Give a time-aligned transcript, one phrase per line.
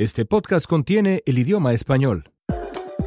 [0.00, 2.32] Este podcast contiene el idioma español.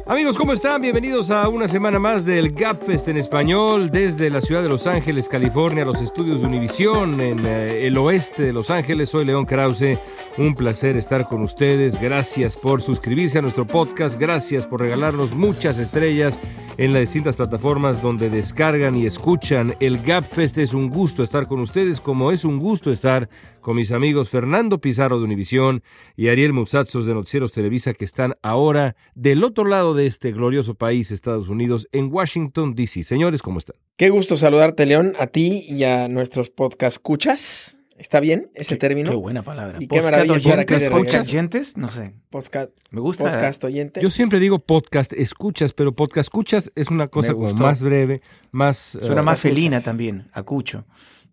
[0.06, 0.80] Amigos, ¿cómo están?
[0.80, 5.28] Bienvenidos a una semana más del GapFest en español desde la ciudad de Los Ángeles,
[5.28, 9.10] California, los estudios de Univisión en eh, el oeste de Los Ángeles.
[9.10, 9.98] Soy León Krause.
[10.38, 12.00] Un placer estar con ustedes.
[12.00, 14.16] Gracias por suscribirse a nuestro podcast.
[14.16, 16.38] Gracias por regalarnos muchas estrellas
[16.76, 20.58] en las distintas plataformas donde descargan y escuchan el GapFest.
[20.58, 23.28] Es un gusto estar con ustedes, como es un gusto estar
[23.60, 25.82] con mis amigos Fernando Pizarro de Univisión
[26.16, 30.74] y Ariel Musazos de Noticieros Televisa que están ahora del otro lado de este glorioso
[30.74, 33.02] país, Estados Unidos, en Washington, D.C.
[33.02, 33.76] Señores, ¿cómo están?
[33.96, 37.78] Qué gusto saludarte, León, a ti y a nuestros podcast escuchas.
[37.96, 39.10] ¿Está bien ese término?
[39.10, 39.78] Qué buena palabra.
[39.80, 41.20] Y qué maravilla aquí de ¿Escuchas regreso.
[41.30, 41.76] oyentes?
[41.76, 42.12] No sé.
[42.30, 43.30] Podcast, Me gusta.
[43.30, 44.00] podcast oyente.
[44.00, 48.98] Yo siempre digo podcast escuchas, pero podcast escuchas es una cosa como más breve, más...
[49.00, 49.40] Suena eh, más escuchas.
[49.40, 50.84] felina también, acucho.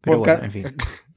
[0.02, 0.64] Pero Podcast- bueno, en fin.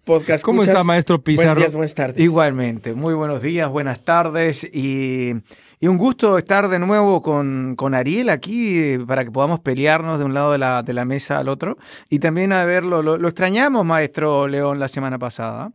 [0.04, 0.74] Podcast ¿Cómo escuchas.
[0.76, 1.48] está, maestro Pizarro?
[1.54, 2.18] Buenos días, buenas tardes.
[2.22, 5.32] Igualmente, muy buenos días, buenas tardes y,
[5.80, 10.18] y un gusto estar de nuevo con, con Ariel aquí eh, para que podamos pelearnos
[10.18, 11.76] de un lado de la, de la mesa al otro
[12.08, 13.02] y también a verlo.
[13.02, 15.72] Lo, lo extrañamos, maestro León, la semana pasada.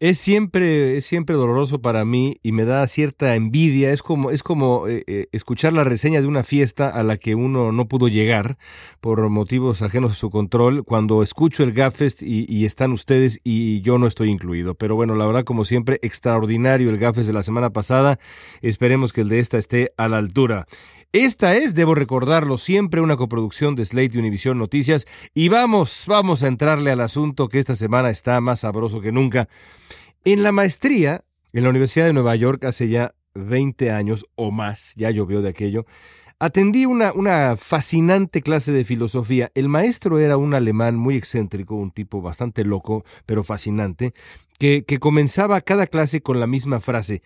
[0.00, 3.92] Es siempre, es siempre doloroso para mí y me da cierta envidia.
[3.92, 7.36] Es como, es como eh, eh, escuchar la reseña de una fiesta a la que
[7.36, 8.58] uno no pudo llegar
[9.00, 10.84] por motivos ajenos a su control.
[10.84, 14.74] Cuando escucho el Gapfest y, y están ustedes y yo no estoy incluido.
[14.74, 18.18] Pero bueno, la verdad, como siempre, extraordinario el Gapfest de la semana pasada.
[18.62, 20.66] Esperemos que el de esta esté a la altura.
[21.14, 25.06] Esta es, debo recordarlo siempre, una coproducción de Slate y Univision Noticias.
[25.32, 29.48] Y vamos, vamos a entrarle al asunto que esta semana está más sabroso que nunca.
[30.24, 34.92] En la maestría, en la Universidad de Nueva York, hace ya 20 años o más,
[34.96, 35.86] ya llovió de aquello,
[36.40, 39.52] atendí una, una fascinante clase de filosofía.
[39.54, 44.14] El maestro era un alemán muy excéntrico, un tipo bastante loco, pero fascinante,
[44.58, 47.22] que, comenzaba cada clase con la misma frase.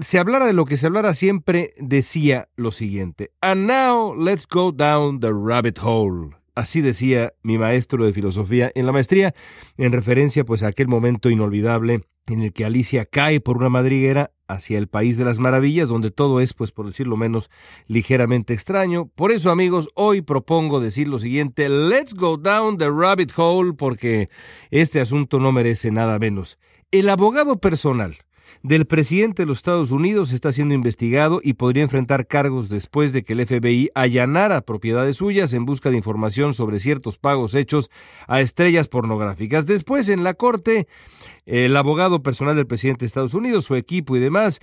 [0.00, 3.32] Se hablara de lo que se hablara siempre, decía lo siguiente.
[3.40, 6.30] And now let's go down the rabbit hole.
[6.54, 9.34] Así decía mi maestro de filosofía en la maestría,
[9.76, 14.32] en referencia pues a aquel momento inolvidable en el que Alicia cae por una madriguera
[14.46, 17.50] hacia el país de las maravillas, donde todo es, pues por decirlo menos,
[17.86, 19.06] ligeramente extraño.
[19.14, 24.28] Por eso, amigos, hoy propongo decir lo siguiente, let's go down the rabbit hole, porque
[24.70, 26.58] este asunto no merece nada menos.
[26.90, 28.16] El abogado personal
[28.62, 33.22] del presidente de los Estados Unidos está siendo investigado y podría enfrentar cargos después de
[33.22, 37.90] que el FBI allanara propiedades suyas en busca de información sobre ciertos pagos hechos
[38.26, 39.66] a estrellas pornográficas.
[39.66, 40.88] Después, en la corte,
[41.46, 44.60] el abogado personal del presidente de Estados Unidos, su equipo y demás,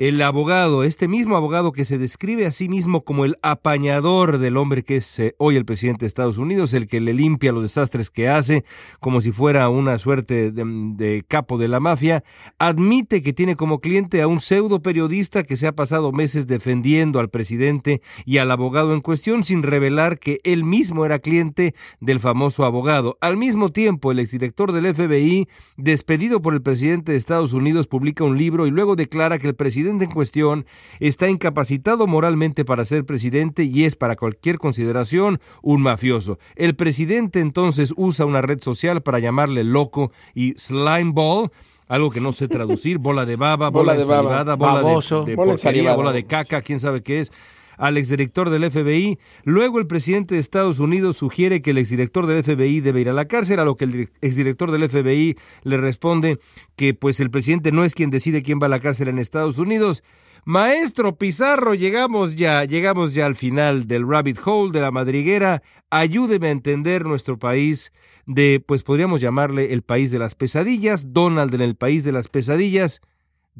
[0.00, 4.56] el abogado, este mismo abogado que se describe a sí mismo como el apañador del
[4.56, 7.64] hombre que es eh, hoy el presidente de Estados Unidos, el que le limpia los
[7.64, 8.64] desastres que hace,
[8.98, 12.24] como si fuera una suerte de, de capo de la mafia,
[12.58, 17.20] admite que tiene como cliente a un pseudo periodista que se ha pasado meses defendiendo
[17.20, 22.20] al presidente y al abogado en cuestión sin revelar que él mismo era cliente del
[22.20, 23.18] famoso abogado.
[23.20, 25.46] Al mismo tiempo, el exdirector del FBI,
[25.76, 29.54] despedido por el presidente de Estados Unidos, publica un libro y luego declara que el
[29.54, 30.66] presidente en cuestión
[31.00, 36.38] está incapacitado moralmente para ser presidente y es para cualquier consideración un mafioso.
[36.56, 41.50] El presidente entonces usa una red social para llamarle loco y slime ball,
[41.88, 44.84] algo que no sé traducir, bola de baba, bola, Bola de baba, ensalivada, bola de-
[44.84, 47.32] baboso, de, bola porquería, bola de caca, quién sabe qué es
[47.80, 49.18] al exdirector del FBI.
[49.42, 53.14] Luego el presidente de Estados Unidos sugiere que el exdirector del FBI debe ir a
[53.14, 56.38] la cárcel, a lo que el exdirector del FBI le responde
[56.76, 59.58] que pues el presidente no es quien decide quién va a la cárcel en Estados
[59.58, 60.04] Unidos.
[60.44, 65.62] Maestro Pizarro, llegamos ya, llegamos ya al final del rabbit hole de la madriguera.
[65.90, 67.92] Ayúdeme a entender nuestro país
[68.26, 72.28] de, pues podríamos llamarle el país de las pesadillas, Donald en el país de las
[72.28, 73.00] pesadillas.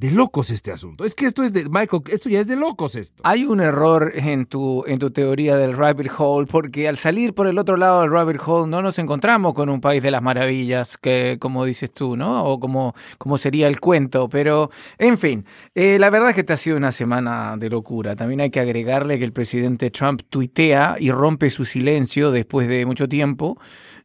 [0.01, 1.05] De locos este asunto.
[1.05, 3.23] Es que esto es de, Michael, esto ya es de locos esto.
[3.23, 7.47] Hay un error en tu, en tu teoría del rabbit hole, porque al salir por
[7.47, 10.97] el otro lado del rabbit hole no nos encontramos con un país de las maravillas,
[10.97, 12.45] que como dices tú, ¿no?
[12.45, 14.31] O como, como sería el cuento.
[14.31, 15.45] Pero, en fin,
[15.75, 18.17] eh, la verdad es que esta ha sido una semana de locura.
[18.17, 22.87] También hay que agregarle que el presidente Trump tuitea y rompe su silencio después de
[22.87, 23.59] mucho tiempo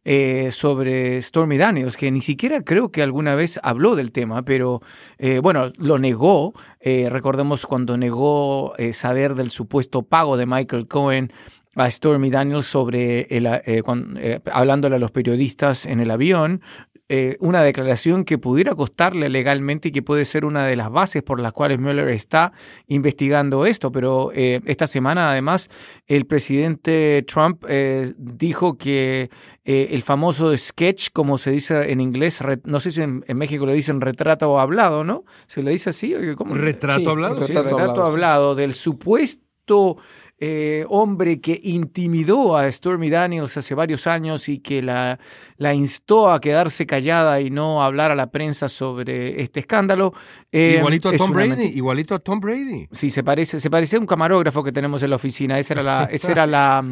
[0.08, 4.82] eh, sobre Stormy Daniels, que ni siquiera creo que alguna vez habló del tema, pero
[5.18, 6.54] eh, bueno, lo negó.
[6.80, 11.32] Eh, recordemos cuando negó eh, saber del supuesto pago de Michael Cohen
[11.76, 16.62] a Stormy Daniels sobre el, eh, eh, hablándole a los periodistas en el avión.
[17.08, 21.22] Eh, una declaración que pudiera costarle legalmente y que puede ser una de las bases
[21.22, 22.52] por las cuales Mueller está
[22.88, 23.92] investigando esto.
[23.92, 25.70] Pero eh, esta semana, además,
[26.08, 29.30] el presidente Trump eh, dijo que
[29.64, 34.02] el famoso sketch, como se dice en inglés, no sé si en, México le dicen
[34.02, 35.26] retrato hablado, ¿no?
[35.48, 36.14] ¿Se le dice así?
[36.36, 36.54] ¿Cómo?
[36.54, 37.42] ¿Retrato hablado?
[37.42, 39.98] Sí, retrato, hablado, del supuesto
[40.38, 45.18] eh, hombre que intimidó a Stormy Daniels hace varios años y que la,
[45.58, 50.14] la, instó a quedarse callada y no hablar a la prensa sobre este escándalo.
[50.52, 52.88] Eh, igualito a Tom Brady, igualito a Tom Brady.
[52.92, 55.58] Sí, se parece, se parece a un camarógrafo que tenemos en la oficina.
[55.58, 56.84] Esa era la, esa era la,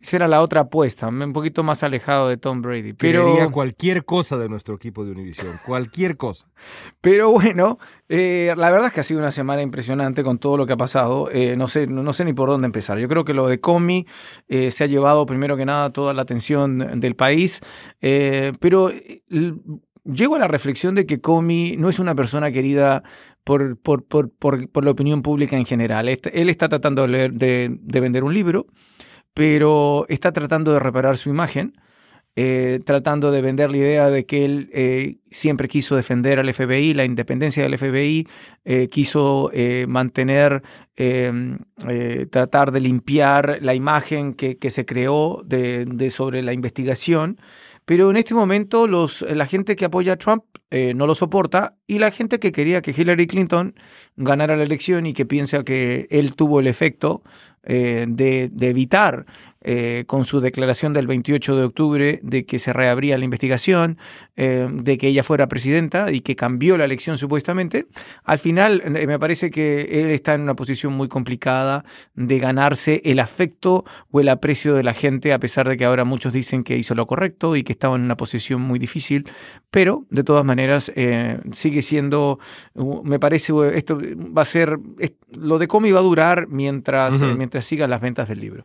[0.00, 2.94] esa era la otra apuesta, un poquito más alejado de Tom Brady.
[2.94, 6.48] Pero Quería cualquier cosa de nuestro equipo de Univision, cualquier cosa.
[7.02, 10.66] Pero bueno, eh, la verdad es que ha sido una semana impresionante con todo lo
[10.66, 11.30] que ha pasado.
[11.30, 12.98] Eh, no sé, no sé ni por dónde empezar.
[12.98, 14.06] Yo creo que lo de Comi
[14.48, 17.60] eh, se ha llevado primero que nada toda la atención del país,
[18.00, 18.90] pero
[20.04, 23.02] llego a la reflexión de que Comi no es una persona querida
[23.44, 26.08] por, por, por, por, la opinión pública en general.
[26.08, 28.66] Él está tratando de, de vender un libro
[29.34, 31.74] pero está tratando de reparar su imagen,
[32.36, 36.94] eh, tratando de vender la idea de que él eh, siempre quiso defender al FBI,
[36.94, 38.26] la independencia del FBI,
[38.64, 39.50] eh, quiso
[39.88, 40.62] mantener,
[40.96, 41.58] em,
[42.30, 47.38] tratar de limpiar la imagen que, se creó de, sobre la investigación.
[47.90, 51.98] Pero en este momento los, la gente que apoya a Trump no lo soporta y
[51.98, 53.74] la gente que quería que Hillary Clinton
[54.14, 57.24] ganara la elección y que piensa que él tuvo el efecto
[57.64, 59.26] de, de, evitar
[59.62, 63.98] eh, con su declaración del 28 de octubre de que se reabría la investigación,
[64.34, 67.86] eh, de que ella fuera presidenta y que cambió la elección supuestamente,
[68.24, 71.84] al final eh, me parece que él está en una posición muy complicada
[72.14, 76.04] de ganarse el afecto o el aprecio de la gente, a pesar de que ahora
[76.04, 79.28] muchos dicen que hizo lo correcto y que estaba en una posición muy difícil,
[79.70, 80.90] pero de todas maneras
[81.52, 82.38] sigue siendo,
[83.04, 84.00] me parece, esto
[84.36, 84.78] va a ser,
[85.38, 88.64] lo de cómo iba a durar mientras, mientras sigan las ventas del libro.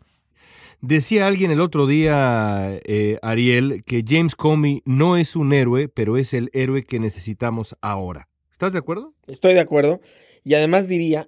[0.87, 6.15] Decía alguien el otro día, eh, Ariel, que James Comey no es un héroe, pero
[6.15, 8.29] es el héroe que necesitamos ahora.
[8.51, 9.15] ¿Estás de acuerdo?
[9.25, 9.99] Estoy de acuerdo.
[10.43, 11.27] Y además diría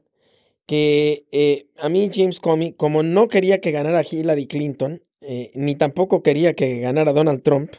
[0.67, 5.73] que eh, a mí James Comey, como no quería que ganara Hillary Clinton, eh, ni
[5.73, 7.71] tampoco quería que ganara Donald Trump,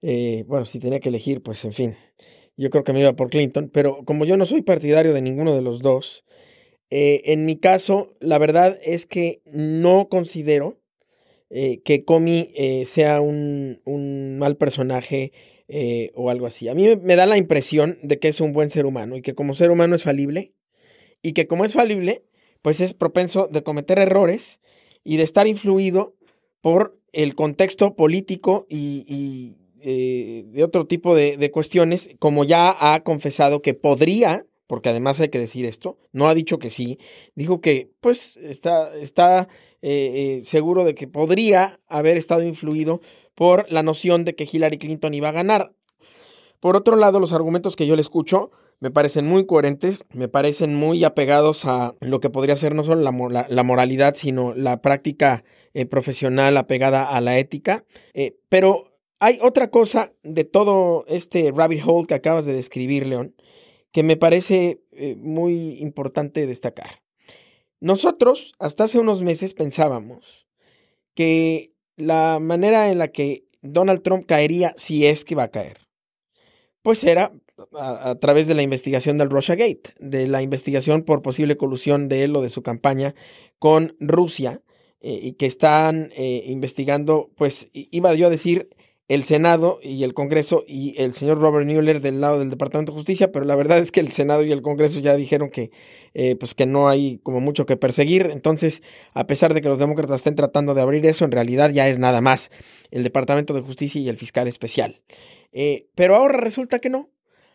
[0.00, 1.96] bueno, si tenía que elegir, pues en fin,
[2.56, 5.52] yo creo que me iba por Clinton, pero como yo no soy partidario de ninguno
[5.56, 6.24] de los dos,
[6.90, 10.78] en mi caso, la verdad es que no considero
[11.50, 13.78] eh, que Comi eh, sea un,
[14.38, 15.32] mal personaje
[15.68, 16.68] eh, o algo así.
[16.68, 19.34] A mí me da la impresión de que es un buen ser humano y que
[19.34, 20.52] como ser humano es falible
[21.22, 22.24] y que como es falible,
[22.60, 24.60] pues es propenso de cometer errores
[25.04, 26.16] y de estar influido
[26.60, 33.74] por el contexto político y, de otro tipo de, cuestiones, como ya ha confesado que
[33.74, 37.00] podría porque además hay que decir esto, no ha dicho que sí,
[37.34, 39.48] dijo que pues está, está
[39.82, 43.00] eh, eh, seguro de que podría haber estado influido
[43.34, 45.72] por la noción de que Hillary Clinton iba a ganar.
[46.60, 50.74] Por otro lado, los argumentos que yo le escucho me parecen muy coherentes, me parecen
[50.74, 55.86] muy apegados a lo que podría ser no solo la, moralidad, sino la práctica eh,
[55.86, 57.84] profesional apegada a la ética.
[58.48, 58.84] pero
[59.18, 63.34] hay otra cosa de todo este rabbit hole que acabas de describir, León,
[63.92, 64.80] que me parece
[65.16, 67.02] muy importante destacar.
[67.80, 70.46] Nosotros hasta hace unos meses pensábamos
[71.14, 75.88] que la manera en la que Donald Trump caería, si es que va a caer,
[76.82, 77.32] pues era
[77.74, 82.36] a, través de la investigación del Gate, de la investigación por posible colusión de él
[82.36, 83.14] o de su campaña
[83.58, 84.62] con Rusia,
[85.00, 88.68] eh, y que están eh, investigando, pues iba yo a decir,
[89.08, 92.98] el Senado y el Congreso y el señor Robert Mueller del lado del Departamento de
[92.98, 95.70] Justicia, pero la verdad es que el Senado y el Congreso ya dijeron que,
[96.12, 98.28] eh, pues que no hay como mucho que perseguir.
[98.30, 98.82] Entonces,
[99.14, 101.98] a pesar de que los demócratas estén tratando de abrir eso, en realidad ya es
[101.98, 102.50] nada más
[102.90, 105.00] el Departamento de Justicia y el fiscal especial.
[105.52, 107.10] Eh, pero ahora resulta que no.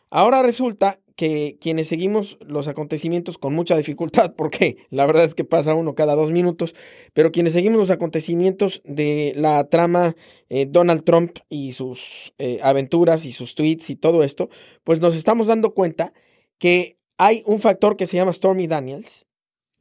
[0.10, 5.43] Ahora resulta que quienes seguimos los acontecimientos con mucha dificultad, porque la verdad es que
[5.43, 6.75] pasa uno cada dos minutos,
[7.13, 10.15] pero quienes seguimos los acontecimientos de la trama
[10.50, 14.50] eh, Donald Trump y sus eh, aventuras y sus tweets y todo esto,
[14.84, 16.13] pues nos estamos dando cuenta
[16.58, 19.25] que hay un factor que se llama Stormy Daniels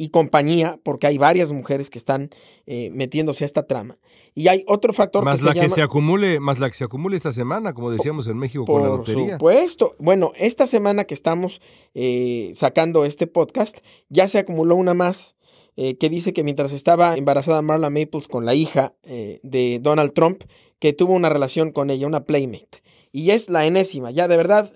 [0.02, 2.30] y compañía, porque hay varias mujeres que están
[2.66, 3.98] eh, metiéndose a esta trama.
[4.34, 6.82] Y hay otro factor más que la se que se acumule, más la que se
[6.82, 9.38] acumule esta semana, como decíamos en México con la lotería.
[9.38, 9.94] Por supuesto.
[10.00, 11.62] Bueno, esta semana que estamos
[11.94, 13.78] eh, sacando este podcast,
[14.08, 15.36] ya se acumuló una más
[15.76, 20.42] eh, que dice que mientras estaba embarazada Marla Maples con la hija de Donald Trump,
[20.80, 22.82] que tuvo una relación con ella, una playmate.
[23.12, 24.10] Y es la enésima.
[24.10, 24.72] Ya, de verdad,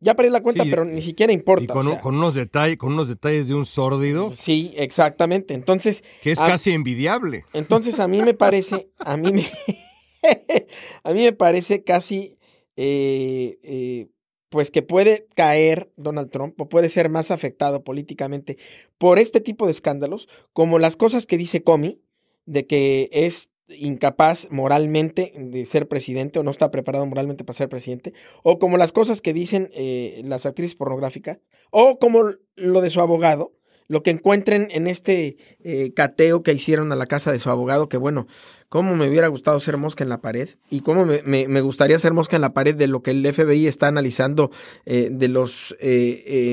[0.00, 1.64] ya perdí la cuenta, Sí, pero ni siquiera importa.
[1.64, 2.02] Y con, o un- sea.
[2.02, 5.54] con unos detalles, con unos detalles de un sórdido Sí, exactamente.
[5.54, 7.44] Entonces, que es a- casi envidiable.
[7.52, 9.46] entonces a mí me parece, a mí me,
[11.04, 12.38] a mí me parece casi,
[12.76, 14.08] eh, eh,
[14.48, 18.58] pues que puede caer Donald Trump o puede ser más afectado políticamente
[18.98, 22.00] por este tipo de escándalos, como las cosas que dice Comey,
[22.46, 27.68] de que es incapaz moralmente de ser presidente o no está preparado moralmente para ser
[27.68, 31.38] presidente, o como las cosas que dicen eh, las actrices pornográficas,
[31.70, 32.22] o como
[32.54, 33.52] lo de su abogado,
[33.88, 37.88] lo que encuentren en este eh, cateo que hicieron a la casa de su abogado,
[37.88, 38.26] que bueno,
[38.68, 42.34] cómo me hubiera gustado ser mosca en la pared y cómo me, gustaría ser mosca
[42.34, 44.50] en la pared de lo que el FBI está analizando
[44.86, 45.76] eh, de los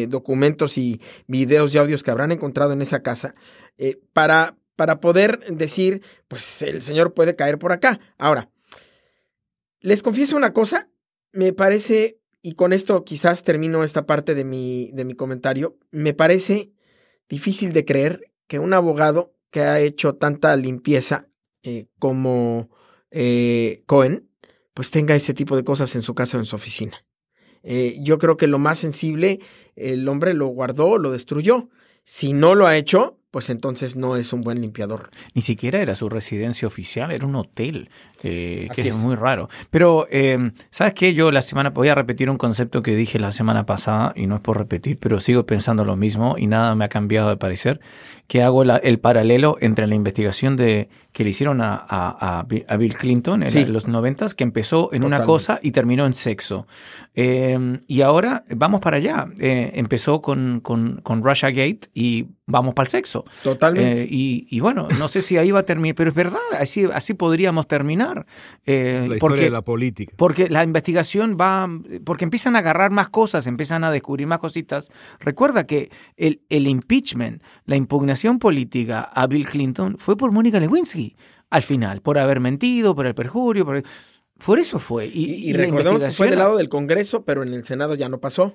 [0.09, 3.33] documentos y videos y audios que habrán encontrado en esa casa,
[4.13, 7.99] para, para poder decir, pues el señor puede caer por acá.
[8.17, 8.49] Ahora,
[9.79, 10.89] les confieso una cosa,
[11.31, 16.13] me parece, y con esto quizás termino esta parte de mi, de mi comentario, me
[16.13, 16.71] parece
[17.29, 21.29] difícil de creer que un abogado que ha hecho tanta limpieza
[21.63, 22.69] eh, como
[23.11, 24.29] eh, Cohen,
[24.73, 27.05] pues tenga ese tipo de cosas en su casa o en su oficina.
[27.61, 29.39] Eh, yo creo que lo más sensible,
[29.75, 31.69] el hombre lo guardó, lo destruyó.
[32.03, 35.09] Si no lo ha hecho, pues entonces no es un buen limpiador.
[35.33, 37.89] Ni siquiera era su residencia oficial, era un hotel,
[38.21, 38.95] eh, que es.
[38.95, 39.49] muy raro.
[39.71, 41.15] Pero, eh, ¿sabes qué?
[41.15, 44.35] Yo la semana, voy a repetir un concepto que dije la semana pasada, y no
[44.35, 47.79] es por repetir, pero sigo pensando lo mismo y nada me ha cambiado de parecer,
[48.27, 52.43] que hago la- el paralelo entre la investigación de, que le hicieron a, a- a
[52.43, 53.65] Bi- a Bill Clinton en Sí.
[53.65, 56.67] los noventas, que empezó en una cosa y terminó en sexo.
[57.15, 59.27] Eh, y ahora vamos para allá.
[59.39, 63.23] Eh, empezó con, con, con Russia Gate y vamos para el sexo.
[63.43, 64.03] Totalmente.
[64.03, 66.85] Eh, y, y bueno, no sé si ahí va a terminar, pero es verdad, así,
[66.93, 68.25] así podríamos terminar.
[68.65, 70.13] Eh, La historia porque, de la política.
[70.17, 71.69] porque la investigación va,
[72.03, 74.89] porque empiezan a agarrar más cosas, empiezan a descubrir más cositas.
[75.19, 81.02] Recuerda que el, el impeachment, la impugnación política a Bill Clinton fue por Mónica Lewinsky,
[81.49, 83.83] al final, por haber mentido, por el perjurio, por,
[84.43, 85.07] por eso fue.
[85.07, 88.19] Y, y, recordemos que fue del lado del Congreso, pero en el Senado ya no
[88.19, 88.53] pasó.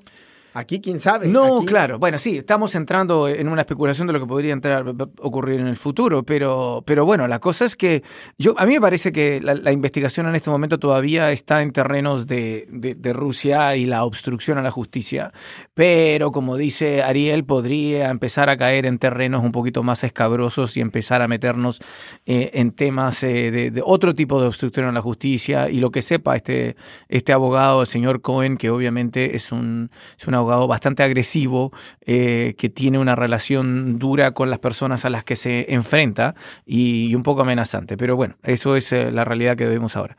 [0.54, 1.28] Aquí, quién sabe.
[1.28, 1.98] No, Aquí- claro.
[1.98, 4.84] Bueno, sí, estamos entrando en una especulación de lo que podría entrar,
[5.20, 8.02] ocurrir en el futuro, pero, pero bueno, la cosa es que
[8.38, 11.70] yo a mí me parece que la, la investigación en este momento todavía está en
[11.72, 15.32] terrenos de, de- de Rusia y la obstrucción a la justicia,
[15.74, 20.80] pero como dice Ariel, podría empezar a caer en terrenos un poquito más escabrosos y
[20.80, 21.80] empezar a meternos
[22.26, 25.90] eh, en temas eh, de, de otro tipo de obstrucción a la justicia y lo
[25.90, 26.74] que sepa este,
[27.08, 31.72] este abogado, el señor Cohen, que obviamente es un, es un abogado bastante agresivo,
[32.06, 37.14] eh, que tiene una relación dura con las personas a las que se enfrenta y,
[37.14, 37.96] un poco amenazante.
[37.96, 40.16] Pero bueno, eso es eh, la realidad que vemos ahora.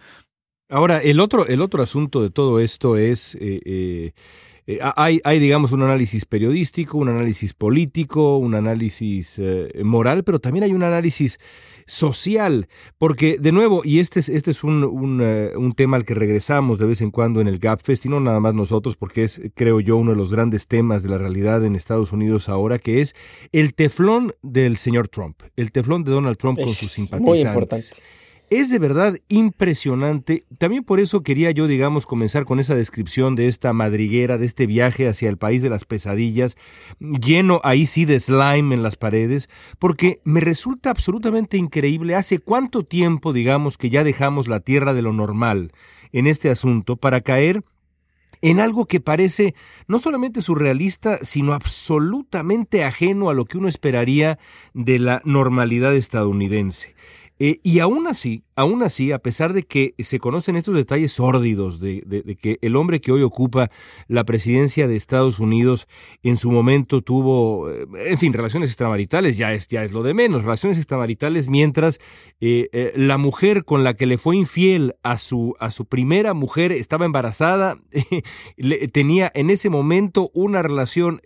[0.69, 4.11] Ahora, el otro, el otro asunto de todo esto es, eh,
[4.95, 9.41] hay, digamos, un análisis periodístico, un análisis político, un análisis
[9.81, 11.39] moral, pero también hay un análisis
[11.89, 12.67] social,
[12.97, 16.13] porque de nuevo, y este es, este es un, un, eh, un tema al que
[16.13, 19.41] regresamos de vez en cuando en el GapFest, y no nada más nosotros, porque es,
[19.55, 23.01] creo yo, uno de los grandes temas de la realidad en Estados Unidos ahora, que
[23.01, 23.15] es
[23.51, 27.27] el teflón del señor Trump, el teflón de Donald Trump con Es sus simpatizantes.
[27.27, 27.87] muy importante.
[28.49, 30.43] Es de verdad impresionante.
[30.57, 34.65] También por eso quería yo, digamos, comenzar con esa descripción de esta madriguera, de este
[34.65, 36.57] viaje hacia el país de las pesadillas,
[36.99, 42.83] lleno ahí sí de slime en las paredes, porque me resulta absolutamente increíble hace cuánto
[42.83, 45.71] tiempo, digamos, que ya dejamos la tierra de lo normal
[46.11, 47.63] en este asunto para caer
[48.41, 49.53] en algo que parece
[49.87, 54.39] no solamente surrealista, sino absolutamente ajeno a lo que uno esperaría
[54.73, 56.95] de la normalidad estadounidense.
[57.39, 61.79] Eh, y aún así, aún así, a pesar de que se conocen estos detalles sórdidos
[61.79, 62.03] de,
[62.41, 63.71] que el hombre que hoy ocupa
[64.09, 65.87] la presidencia de Estados Unidos
[66.23, 70.13] en su momento tuvo, eh, en fin, relaciones extramaritales, ya es, ya es lo de
[70.13, 71.99] menos, relaciones extramaritales, mientras
[72.41, 76.33] eh, eh, la mujer con la que le fue infiel a su, a su primera
[76.33, 77.77] mujer estaba embarazada,
[78.57, 81.21] le, tenía en ese momento una relación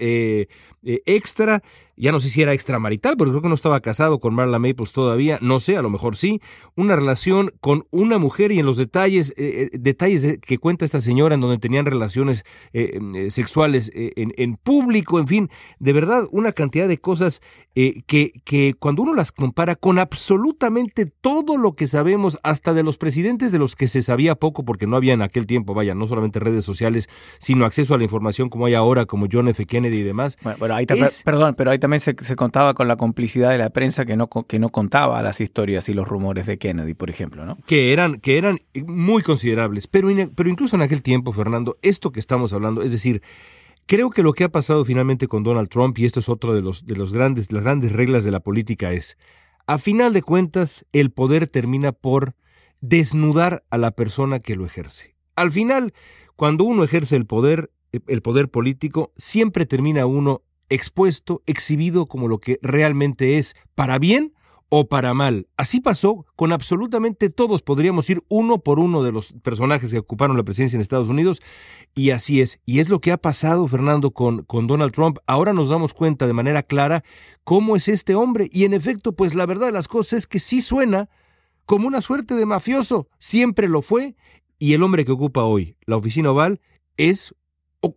[1.05, 1.63] extra,
[1.95, 4.91] ya no sé si era extramarital, porque creo que no estaba casado con Marla Maples
[4.91, 6.41] todavía, no sé, a lo mejor sí,
[6.75, 7.22] una relación
[7.59, 11.57] con una mujer y en los detalles, eh, detalles que cuenta esta señora en donde
[11.57, 12.99] tenían relaciones eh,
[13.29, 15.49] sexuales en, en, público, en fin,
[15.79, 17.41] de verdad una cantidad de cosas
[17.75, 22.83] eh, que, que cuando uno las compara con absolutamente todo lo que sabemos, hasta de
[22.83, 25.95] los presidentes de los que se sabía poco porque no había en aquel tiempo, vaya,
[25.95, 29.65] no solamente redes sociales, sino acceso a la información como hay ahora, como John F.
[29.65, 30.37] Kennedy y demás.
[30.59, 31.23] Bueno, ahí es...
[31.23, 34.29] perdón, pero ahí también se, se, contaba con la complicidad de la prensa que no,
[34.29, 37.12] que no contaba las historias y los rumores de Kennedy, por ejemplo,
[37.45, 37.57] ¿no?
[37.65, 39.87] Que eran, que eran muy considerables.
[39.87, 43.21] Pero, pero incluso en aquel tiempo, Fernando, esto que estamos hablando, es decir,
[43.85, 46.61] creo que lo que ha pasado finalmente con Donald Trump, y esto es otro de
[46.61, 49.17] los, de los grandes, las grandes reglas de la política, es,
[49.67, 52.35] a final de cuentas, el poder termina por
[52.81, 55.15] desnudar a la persona que lo ejerce.
[55.35, 55.93] Al final,
[56.35, 57.71] cuando uno ejerce el poder,
[58.07, 64.33] el poder político, siempre termina uno expuesto, exhibido como lo que realmente es, para bien
[64.75, 65.47] o para mal.
[65.55, 70.35] Así pasó con absolutamente todos, podríamos ir uno por uno de los personajes que ocuparon
[70.35, 71.43] la presidencia en Estados Unidos,
[71.93, 72.57] y así es.
[72.65, 75.19] Y es lo que ha pasado, Fernando, con, con Donald Trump.
[75.27, 77.03] Ahora nos damos cuenta de manera clara
[77.43, 80.39] cómo es este hombre, y en efecto, pues la verdad de las cosas es que
[80.39, 81.07] sí suena
[81.67, 84.15] como una suerte de mafioso, siempre lo fue,
[84.57, 86.61] y el hombre que ocupa hoy la oficina oval
[86.97, 87.35] es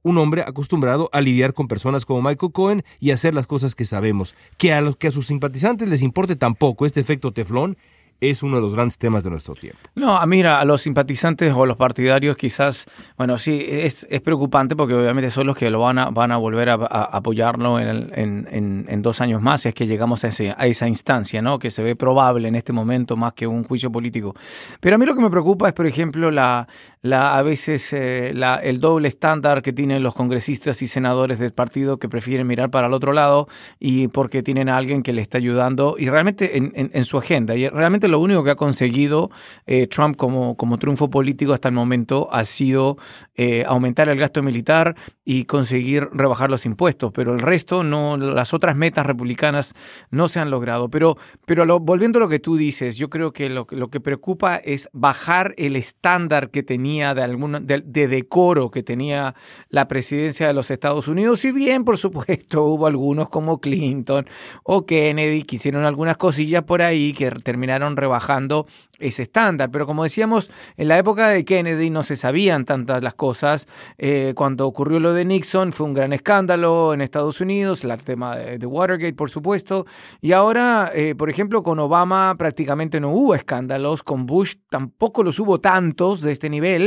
[0.02, 3.84] un hombre acostumbrado a lidiar con personas como Michael Cohen y hacer las cosas que
[3.84, 4.34] sabemos.
[4.58, 7.76] Que a los que a sus simpatizantes les importe tampoco este efecto teflón
[8.20, 9.78] es uno de los grandes temas de nuestro tiempo.
[9.94, 14.94] No, mira, a los simpatizantes o los partidarios quizás, bueno, sí, es, es preocupante porque
[14.94, 19.02] obviamente son los que lo van a, van a volver a, apoyarlo en, en, en,
[19.02, 21.58] dos años más, si es que llegamos a, ese, a esa instancia, ¿no?
[21.58, 24.34] Que se ve probable en este momento más que un juicio político.
[24.80, 26.66] Pero a mí lo que me preocupa es, por ejemplo, la,
[27.06, 31.52] la a veces eh, la, el doble estándar que tienen los congresistas y senadores del
[31.52, 33.48] partido que prefieren mirar para el otro lado
[33.78, 37.54] y porque tienen a alguien que le está ayudando y realmente en, su agenda.
[37.54, 39.30] Y realmente lo único que ha conseguido
[39.66, 42.96] eh, Trump como, como triunfo político hasta el momento ha sido
[43.34, 48.54] eh, aumentar el gasto militar y conseguir rebajar los impuestos, pero el resto no, las
[48.54, 49.74] otras metas republicanas
[50.10, 50.88] no se han logrado.
[50.88, 54.56] Pero, pero volviendo a lo que tú dices, yo creo que lo, lo que preocupa
[54.56, 59.34] es bajar el estándar que tenía de, alguna, de, de decoro que tenía
[59.68, 64.26] la presidencia de los Estados Unidos, si bien por supuesto hubo algunos como Clinton
[64.62, 68.66] o Kennedy que hicieron algunas cosillas por ahí que terminaron rebajando
[68.98, 69.70] ese estándar.
[69.70, 73.66] Pero como decíamos, en la época de Kennedy no se sabían tantas las cosas.
[73.98, 78.36] Eh, cuando ocurrió lo de Nixon fue un gran escándalo en Estados Unidos, el tema
[78.36, 79.86] de, Watergate, por supuesto.
[80.20, 85.38] Y ahora, eh, por ejemplo, con Obama prácticamente no hubo escándalos, con Bush tampoco los
[85.38, 86.85] hubo tantos de este nivel,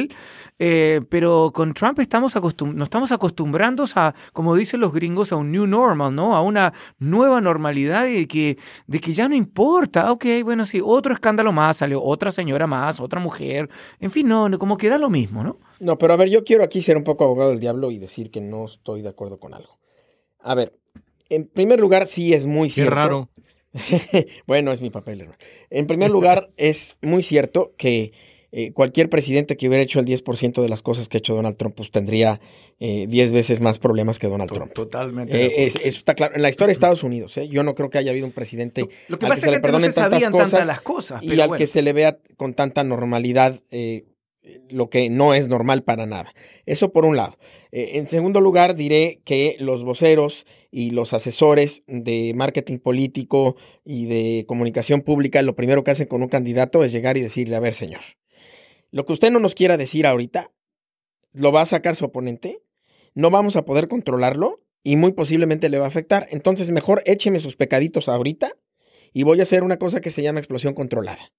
[0.58, 5.52] eh, pero con Trump estamos nos estamos acostumbrando a, como dicen los gringos, a un
[5.52, 6.36] new normal, ¿no?
[6.36, 10.12] A una nueva normalidad de que, de que ya no importa.
[10.12, 14.50] Ok, bueno, sí, otro escándalo más, salió otra señora más, otra mujer, en fin, no,
[14.58, 15.60] como queda lo mismo, ¿no?
[15.80, 18.32] No, pero a ver, yo quiero aquí ser un poco abogado del diablo y decir
[18.32, 19.80] que no estoy de acuerdo con algo.
[20.40, 20.78] A ver,
[21.30, 22.92] en primer lugar, sí es muy cierto.
[22.92, 23.30] Qué raro.
[24.48, 25.38] bueno, es mi papel, hermano.
[25.70, 28.14] En primer lugar, es muy cierto que
[28.52, 31.56] eh, cualquier presidente que hubiera hecho el 10% de las cosas que ha hecho Donald
[31.56, 32.42] Trump, pues tendría
[32.80, 34.74] eh, 10 veces más problemas que Donald Trump.
[34.74, 35.46] Totalmente.
[35.46, 36.36] Eh, eso está claro.
[36.36, 37.48] En la historia de Estados Unidos, ¿eh?
[37.48, 39.94] yo no creo que haya habido un presidente lo, que pasa que se le perdonen
[39.94, 43.62] tantas cosas las cosas y al que se le vea con tanta normalidad
[44.70, 46.34] lo que no es normal para nada.
[46.66, 47.38] Eso por un lado.
[47.72, 54.46] en segundo lugar, diré que los voceros y los asesores de marketing político y de
[54.48, 57.76] comunicación pública, lo primero que hacen con un candidato es llegar y decirle, a ver,
[57.76, 58.02] señor,
[58.92, 60.52] lo que usted no nos quiera decir ahorita,
[61.34, 62.62] lo va a sacar su oponente,
[63.14, 66.28] no vamos a poder controlarlo y muy posiblemente le va a afectar.
[66.32, 68.56] Entonces, mejor écheme sus pecaditos ahorita
[69.14, 71.32] y voy a hacer una cosa que se llama explosión controlada.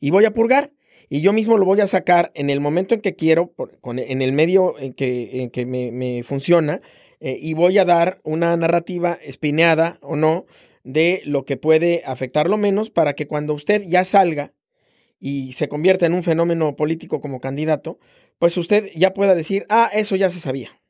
[0.00, 0.72] Y voy a purgar.
[1.08, 3.52] Y yo mismo lo voy a sacar en el momento en que quiero,
[3.84, 6.80] en el medio en que, en que me, funciona,
[7.20, 10.46] eh, y voy a dar una narrativa espineada o no
[10.84, 14.52] de lo que puede afectarlo menos para que cuando usted ya salga
[15.24, 18.00] y se convierte en un fenómeno político como candidato,
[18.40, 20.82] pues usted ya pueda decir, ah, eso ya se sabía.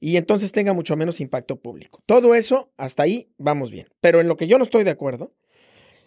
[0.00, 2.02] Y entonces tenga mucho menos impacto público.
[2.06, 3.88] Todo eso, hasta ahí vamos bien.
[4.00, 5.34] Pero en lo que yo no estoy de acuerdo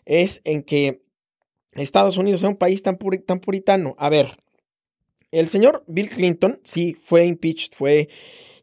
[0.06, 1.04] es en que
[1.74, 3.94] Estados Unidos sea un país tan, tan puritano.
[4.00, 4.40] A ver,
[5.30, 8.10] el señor Bill Clinton sí fue impeached, fue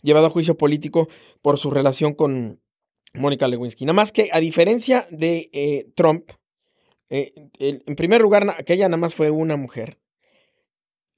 [0.02, 1.08] llevado a juicio político
[1.42, 2.60] por su relación con
[3.14, 3.84] Mónica Lewinsky.
[3.84, 6.32] Nada más que a diferencia de eh, Trump,
[7.10, 9.98] eh, en primer lugar, aquella nada más fue una mujer.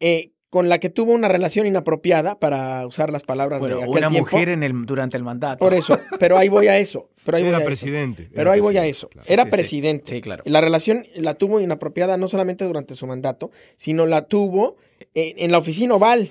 [0.00, 4.08] Eh, con la que tuvo una relación inapropiada, para usar las palabras de aquel una
[4.08, 5.58] mujer en el, durante el mandato.
[5.58, 7.10] Por eso, pero ahí voy a eso.
[7.24, 8.22] Pero ahí era voy a presidente.
[8.24, 8.32] Eso.
[8.34, 9.10] Pero ahí voy a eso.
[9.26, 10.06] Era presidente.
[10.06, 10.42] Sí, claro.
[10.46, 14.76] La relación la tuvo inapropiada no solamente durante su mandato, sino la tuvo
[15.14, 16.30] en, en la oficina oval.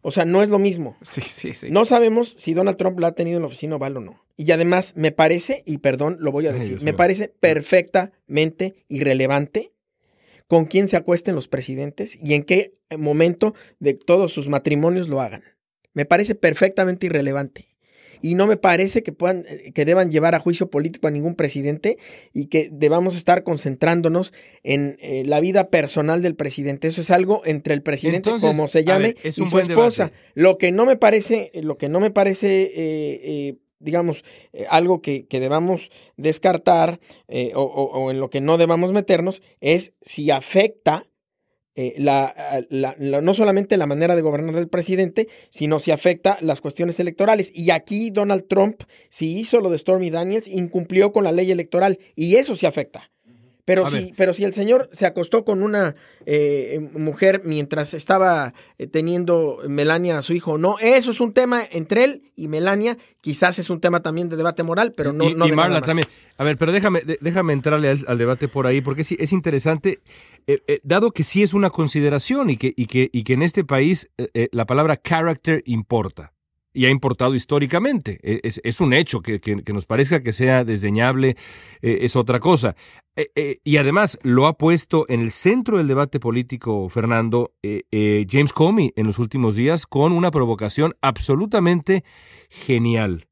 [0.00, 0.96] O sea, no es lo mismo.
[1.02, 1.68] Sí, sí, sí.
[1.70, 4.21] No sabemos si Donald Trump la ha tenido en la oficina oval o no.
[4.36, 9.72] Y además me parece, y perdón, lo voy a decir, me parece perfectamente irrelevante
[10.46, 15.20] con quién se acuesten los presidentes y en qué momento de todos sus matrimonios lo
[15.20, 15.42] hagan.
[15.94, 17.68] Me parece perfectamente irrelevante.
[18.24, 21.34] y no me parece que puedan, eh, que deban llevar a juicio político a ningún
[21.34, 21.98] presidente
[22.32, 26.86] y que debamos estar concentrándonos en eh, la vida personal del presidente.
[26.86, 30.12] Eso es algo entre el presidente, como se llame, y su esposa.
[30.34, 34.24] Lo que no me parece, lo que no me parece digamos,
[34.70, 37.00] algo que, que, debamos descartar
[37.54, 41.06] o, en lo que no debamos meternos es si afecta
[41.74, 42.34] eh, la,
[42.68, 47.50] no solamente la manera de gobernar del presidente, sino si afecta las cuestiones electorales.
[47.54, 51.98] Y aquí Donald Trump, si hizo lo de Stormy Daniels, incumplió con la ley electoral
[52.14, 53.11] y eso sí afecta.
[53.64, 55.94] Pero si, pero si el señor se acostó con una
[56.26, 61.62] eh, mujer mientras estaba eh, teniendo Melania a su hijo, no, eso es un tema
[61.70, 62.98] entre él y Melania.
[63.20, 65.28] Quizás es un tema también de debate moral, pero no.
[65.28, 66.08] Y, no Marla también.
[66.38, 70.00] A ver, pero déjame, déjame entrarle al, debate por ahí, porque es, es interesante,
[70.48, 73.62] eh, dado que sí es una consideración y que, y que, y que en este
[73.62, 74.10] país
[74.50, 76.31] la palabra character importa
[76.72, 78.18] y ha importado históricamente.
[78.22, 79.40] E, es, un hecho que,
[79.72, 81.36] nos parezca que sea desdeñable,
[81.80, 82.74] eh, es otra cosa.
[83.14, 87.52] Eh, eh, y además lo ha puesto en el centro del debate político, Fernando,
[87.92, 92.04] James Comey en los últimos días con una provocación absolutamente
[92.48, 93.26] genial.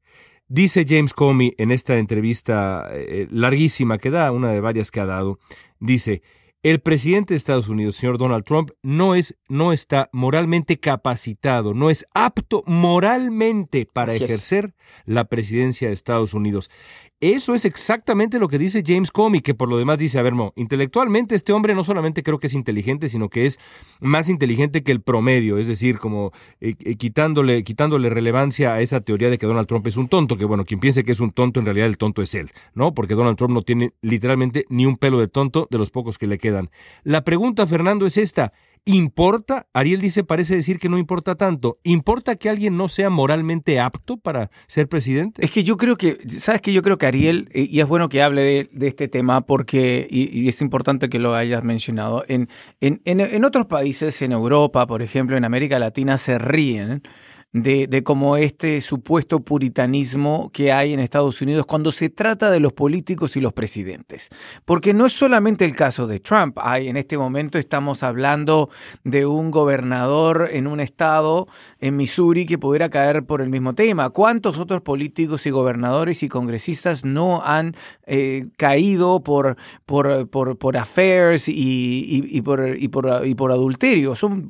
[0.47, 2.91] Dice James Comey en esta entrevista
[3.29, 5.39] larguísima que da, una de varias que ha dado,
[5.79, 6.21] dice,
[6.63, 11.89] el presidente de Estados Unidos, señor Donald Trump, no, es, no está moralmente capacitado, no
[11.89, 16.69] es apto moralmente para ejercer la presidencia de Estados Unidos.
[17.21, 20.33] Eso es exactamente lo que dice James Comey, que por lo demás dice, a ver,
[20.33, 23.59] Mo, intelectualmente este hombre no solamente creo que es inteligente, sino que es
[24.01, 26.31] más inteligente que el promedio, es decir, como
[26.61, 30.35] eh, eh, quitándole, quitándole relevancia a esa teoría de que Donald Trump es un tonto,
[30.35, 32.95] que bueno, quien piense que es un tonto, en realidad el tonto es él, ¿no?
[32.95, 36.25] Porque Donald Trump no tiene literalmente ni un pelo de tonto de los pocos que
[36.25, 36.71] le quedan.
[37.03, 38.51] La pregunta, Fernando, es esta.
[38.85, 39.67] ¿Importa?
[39.73, 41.77] Ariel dice, parece decir que no importa tanto.
[41.83, 45.45] ¿Importa que alguien no sea moralmente apto para ser presidente?
[45.45, 48.09] Es que yo creo que, ¿sabes que Yo creo que Ariel, eh, y es bueno
[48.09, 53.01] que hable de, este tema porque, y, es importante que lo hayas mencionado, en, en,
[53.05, 57.03] en otros países, en Europa, por ejemplo, en América Latina, se ríen
[57.53, 62.59] de, de cómo este supuesto puritanismo que hay en Estados Unidos cuando se trata de
[62.59, 64.29] los políticos y los presidentes.
[64.65, 66.57] Porque no es solamente el caso de Trump.
[66.61, 68.69] Hay, en este momento estamos hablando
[69.03, 71.47] de un gobernador en un estado,
[71.79, 74.09] en Missouri, que pudiera caer por el mismo tema.
[74.09, 80.77] ¿Cuántos otros políticos y gobernadores y congresistas no han eh, caído por, por, por, por
[80.77, 84.15] affairs y, y, por, y, por, y por adulterio?
[84.15, 84.47] Son,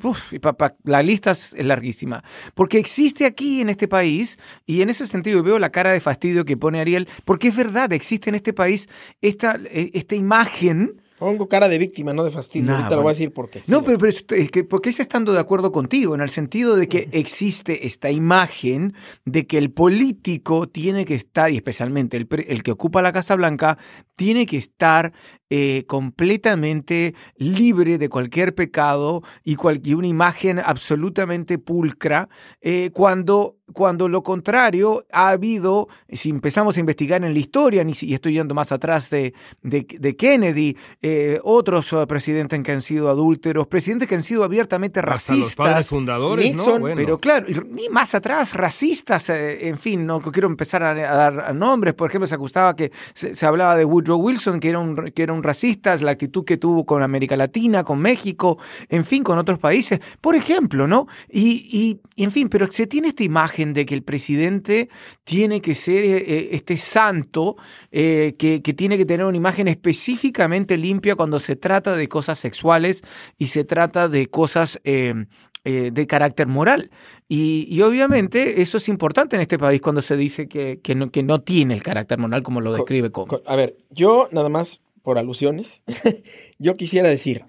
[0.84, 2.24] la lista es larguísima.
[2.54, 6.44] Porque existe aquí en este país, y en ese sentido veo la cara de fastidio
[6.44, 8.90] que pone Ariel, porque es verdad, existe en este país
[9.22, 12.74] esta, eh, esta imagen Pongo cara de víctima, no de fastidio.
[12.76, 13.62] Ahorita lo voy a decir por qué.
[13.68, 16.88] No, pero, pero es que, porque es estando de acuerdo contigo, en el sentido de
[16.88, 22.64] que existe esta imagen de que el político tiene que estar, y especialmente el, el
[22.64, 23.78] que ocupa la Casa Blanca,
[24.16, 25.14] tiene que estar
[25.54, 29.58] eh, completamente libre de cualquier pecado y,
[29.94, 32.30] una imagen absolutamente pulcra,
[32.62, 38.14] eh, cuando cuando lo contrario ha habido, si empezamos a investigar en la historia, y
[38.14, 44.08] estoy yendo más atrás de, de, Kennedy, eh, otros presidentes que han sido adúlteros, presidentes
[44.08, 45.66] que han sido abiertamente racistas.
[45.66, 46.80] Hasta los fundadores, ¿no?
[46.96, 52.10] Pero claro, y más atrás, racistas, en fin, no quiero empezar a, dar nombres, por
[52.10, 55.41] ejemplo, se acusaba que se, hablaba de Woodrow Wilson, que era un, que era un
[55.44, 58.58] racistas, la actitud que tuvo con América Latina, con México,
[58.90, 61.08] en fin, con otros países, por ejemplo, ¿no?
[61.30, 64.90] Y, y en fin, pero se tiene esta imagen de que el presidente
[65.24, 67.56] tiene que ser eh, eh, este santo,
[67.92, 72.40] eh, que, que, tiene que tener una imagen específicamente limpia cuando se trata de cosas
[72.40, 73.02] sexuales
[73.38, 76.90] y se trata de cosas de carácter moral.
[77.28, 81.12] Y, y, obviamente eso es importante en este país cuando se dice que, que, no,
[81.12, 83.40] que no tiene el carácter moral como lo describe como.
[83.46, 85.84] A ver, yo nada más por alusiones,
[86.60, 87.46] yo quisiera decir,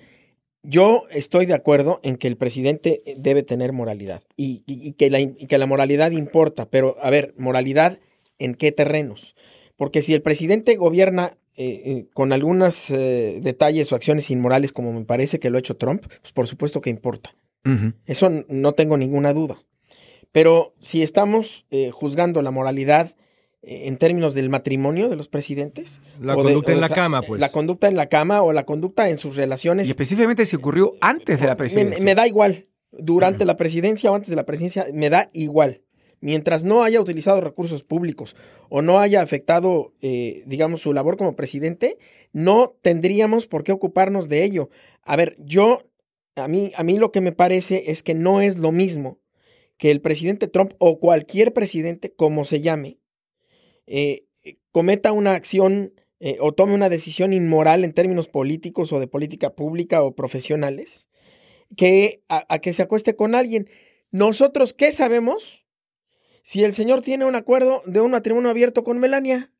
[0.62, 5.58] yo estoy de acuerdo en que el presidente debe tener moralidad y, que, la, que,
[5.58, 7.98] la, moralidad importa, pero a ver, moralidad
[8.38, 9.34] en qué terrenos.
[9.76, 14.92] Porque si el presidente gobierna eh, eh, con algunos eh, detalles o acciones inmorales como
[14.92, 17.34] me parece que lo ha hecho Trump, pues por supuesto que importa.
[18.06, 19.62] Eso no tengo ninguna duda.
[20.32, 23.21] Pero si estamos juzgando la moralidad eh,
[23.62, 26.00] en términos del matrimonio de los presidentes.
[26.20, 27.40] La conducta en la cama, pues.
[27.40, 29.86] La conducta en la cama o la conducta en sus relaciones.
[29.86, 32.04] Y específicamente si ocurrió antes de la presidencia.
[32.04, 32.66] Me, da igual.
[32.90, 35.82] Durante la presidencia o antes de la presidencia, me da igual.
[36.20, 38.36] Mientras no haya utilizado recursos públicos
[38.68, 41.98] o no haya afectado, eh, digamos, su labor como presidente,
[42.32, 44.70] no tendríamos por qué ocuparnos de ello.
[45.02, 45.82] A ver, yo,
[46.36, 49.20] a mí, a mí lo que me parece es que no es lo mismo
[49.78, 52.98] que el presidente Trump o cualquier presidente, como se llame,
[53.86, 54.26] eh,
[54.70, 59.54] cometa una acción eh, o tome una decisión inmoral en términos políticos o de política
[59.54, 61.08] pública o profesionales,
[61.76, 63.68] que a, que se acueste con alguien.
[64.10, 65.64] Nosotros, ¿qué sabemos?
[66.44, 69.51] Si el señor tiene un acuerdo de un matrimonio abierto con Melania,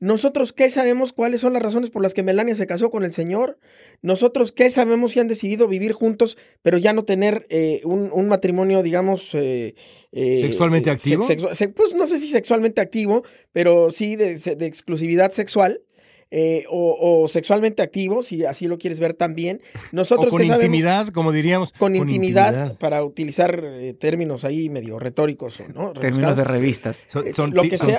[0.00, 3.12] nosotros qué sabemos cuáles son las razones por las que Melania se casó con el
[3.12, 3.58] señor.
[4.00, 8.82] Nosotros qué sabemos si han decidido vivir juntos, pero ya no tener eh, un, matrimonio,
[8.82, 9.34] digamos...
[9.34, 9.74] Eh,
[10.12, 11.26] eh, ¿Sexualmente activo?
[11.74, 15.82] pues no sé si sexualmente activo, pero sí de, de exclusividad sexual.
[16.30, 19.62] Eh, o, sexualmente activo, si así lo quieres ver también.
[19.92, 21.72] Nosotros con intimidad, como diríamos.
[21.72, 25.92] Con, intimidad, para utilizar eh, términos ahí medio retóricos, ¿no?
[25.92, 27.08] Términos de revistas.
[27.32, 27.52] Son,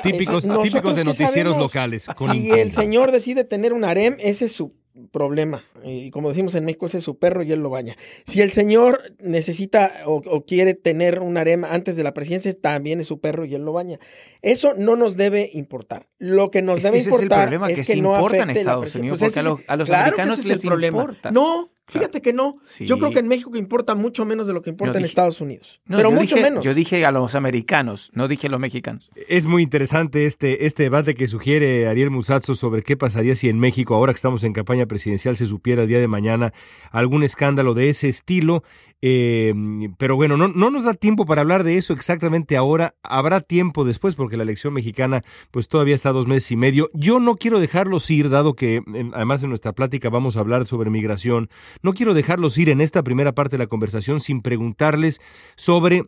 [0.03, 2.07] típicos, típicos de noticieros locales.
[2.31, 4.73] si el señor decide tener un harem, ese es su
[5.11, 5.63] problema.
[5.83, 7.95] Y como decimos en México, ese es su perro y él lo baña.
[8.25, 13.07] Si el señor necesita o, quiere tener un harem antes de la presidencia, también es
[13.07, 13.99] su perro y él lo baña.
[14.41, 16.07] Eso no nos debe importar.
[16.17, 19.75] Lo que nos debe importar es, que, no afecte en Estados Unidos, pues porque a
[19.75, 21.31] los, americanos les importa.
[21.31, 22.57] No, Fíjate que no.
[22.79, 25.81] Yo creo que en México importa mucho menos de lo que importa en Estados Unidos.
[25.87, 26.63] pero mucho menos.
[26.63, 29.11] Yo dije a los americanos, no dije a los mexicanos.
[29.27, 33.59] Es muy interesante este, este debate que sugiere Ariel Musazzo sobre qué pasaría si en
[33.59, 36.53] México, ahora que estamos en campaña presidencial, se supiera el día de mañana
[36.91, 38.63] algún escándalo de ese estilo.
[39.01, 39.53] Eh,
[39.97, 42.95] pero bueno, no, no nos da tiempo para hablar de eso exactamente ahora.
[43.03, 46.89] Habrá tiempo después porque la elección mexicana pues todavía está dos meses y medio.
[46.93, 48.81] Yo no quiero dejarlos ir, dado que
[49.13, 51.49] además en nuestra plática vamos a hablar sobre migración.
[51.81, 55.21] No quiero dejarlos ir en esta primera parte de la conversación sin preguntarles
[55.55, 56.03] sobre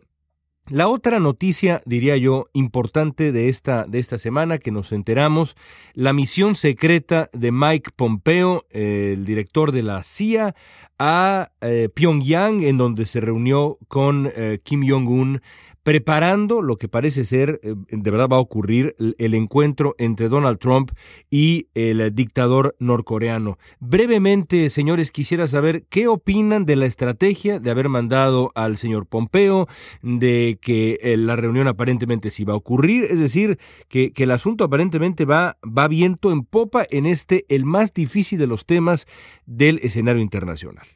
[0.68, 5.56] la otra noticia, diría yo, importante de esta, de esta semana que nos enteramos,
[5.92, 10.54] la misión secreta de Mike Pompeo, el director de la CIA,
[10.98, 15.42] a eh, Pyongyang, en donde se reunió con eh, Kim Jong-un
[15.82, 20.58] preparando lo que parece ser, eh, de verdad va a ocurrir, el encuentro entre Donald
[20.58, 20.92] Trump
[21.30, 23.58] y el dictador norcoreano.
[23.80, 29.66] Brevemente, señores, quisiera saber qué opinan de la estrategia de haber mandado al señor Pompeo,
[30.02, 34.62] de que eh, la reunión aparentemente sí va a ocurrir, es decir, que, el asunto
[34.62, 39.06] aparentemente va, va viento en popa en este, el más difícil de los temas
[39.46, 40.86] del escenario internacional.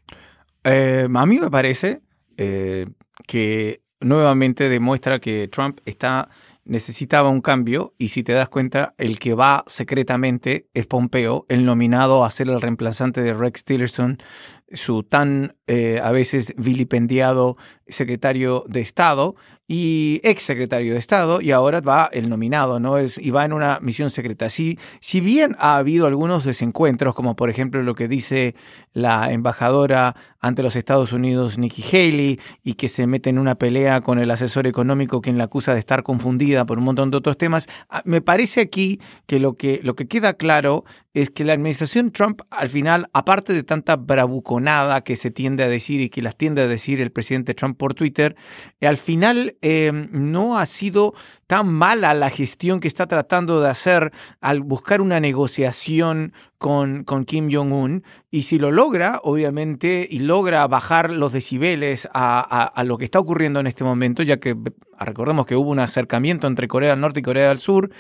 [0.62, 2.03] Eh, a mí me parece
[3.27, 6.28] que nuevamente demuestra que Trump está
[6.66, 11.64] necesitaba un cambio y si te das cuenta, el que va secretamente es Pompeo, el
[11.64, 14.18] nominado a ser el reemplazante de Rex Tillerson,
[14.72, 17.57] su tan eh, a veces vilipendiado
[17.88, 19.37] secretario de Estado
[19.68, 22.98] y ex secretario de Estado y ahora va el nominado, ¿no?
[22.98, 24.48] Es, y va en una misión secreta.
[24.48, 28.55] Si, si bien ha habido algunos desencuentros, como por ejemplo lo que dice
[28.92, 34.00] la embajadora ante los Estados Unidos, Nikki Haley, y que se mete en una pelea
[34.00, 37.37] con el asesor económico quien la acusa de estar confundida por un montón de otros
[37.37, 41.55] temas, ah, me parece aquí que lo que, lo que queda claro es que la
[41.55, 43.96] administración Trump al final, aparte de tanta
[44.57, 47.77] bravuconada que se tiende a decir y que las tiende a decir el presidente Trump
[47.77, 48.37] por Twitter,
[48.81, 51.14] al final eh, no ha sido
[51.46, 57.24] tan mala la gestión que está tratando de hacer al buscar una negociación con, con
[57.24, 58.02] Kim Jong-un.
[58.30, 63.61] Y si lo logra, obviamente, y logra bajar los decibeles a, lo que está ocurriendo
[63.61, 64.56] en este momento, ya que
[64.98, 67.90] recordemos que hubo un acercamiento entre Corea del Norte y Corea del Sur,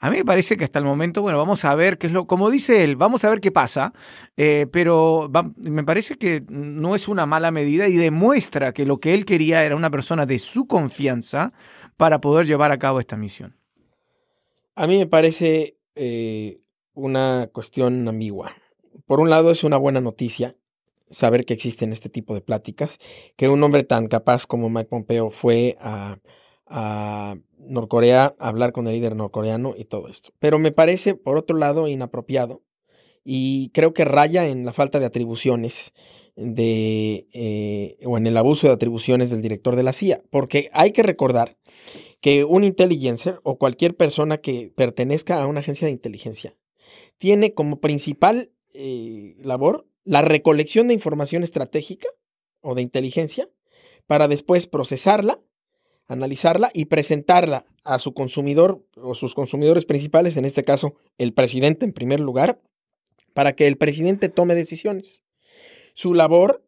[0.00, 2.26] a mí me parece que hasta el momento, bueno, vamos a ver qué es lo,
[2.26, 3.92] como dice él, vamos a ver qué pasa,
[4.36, 9.14] eh, pero me parece que no es una mala medida y demuestra que lo que
[9.14, 11.52] él quería era una persona de su confianza,
[11.96, 13.56] para poder llevar a cabo esta misión?
[14.74, 16.60] A mí me parece eh,
[16.94, 18.52] una cuestión ambigua.
[19.06, 20.56] Por un lado es una buena noticia
[21.08, 22.98] saber que existen este tipo de pláticas,
[23.36, 26.18] que un hombre tan capaz como Mike Pompeo fue a,
[26.66, 30.30] a Norcorea a hablar con el líder norcoreano y todo esto.
[30.38, 32.62] Pero me parece, por otro lado, inapropiado
[33.24, 35.92] y creo que raya en la falta de atribuciones
[36.36, 40.92] de, eh, o en el abuso de atribuciones del director de la CIA, porque hay
[40.92, 41.56] que recordar
[42.20, 46.56] que un intelligencer o cualquier persona que pertenezca a una agencia de inteligencia
[47.18, 52.08] tiene como principal eh, labor la recolección de información estratégica
[52.60, 53.48] o de inteligencia
[54.06, 55.40] para después procesarla,
[56.06, 61.84] analizarla y presentarla a su consumidor o sus consumidores principales, en este caso el presidente
[61.84, 62.60] en primer lugar,
[63.32, 65.22] para que el presidente tome decisiones
[65.96, 66.62] su labor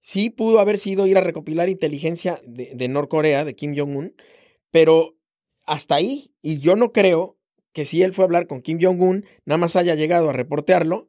[0.00, 4.16] sí pudo haber sido ir a recopilar inteligencia de, Norcorea, de Kim Jong-un,
[4.72, 5.16] pero
[5.64, 7.38] hasta ahí, y yo no creo
[7.72, 11.08] que si él fue a hablar con Kim Jong-un, nada más haya llegado a reportearlo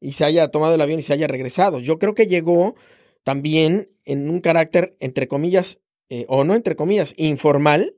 [0.00, 1.78] y se haya tomado el avión y se haya regresado.
[1.78, 2.74] Yo creo que llegó
[3.22, 7.94] también en un carácter, entre comillas, eh, o no entre comillas, informal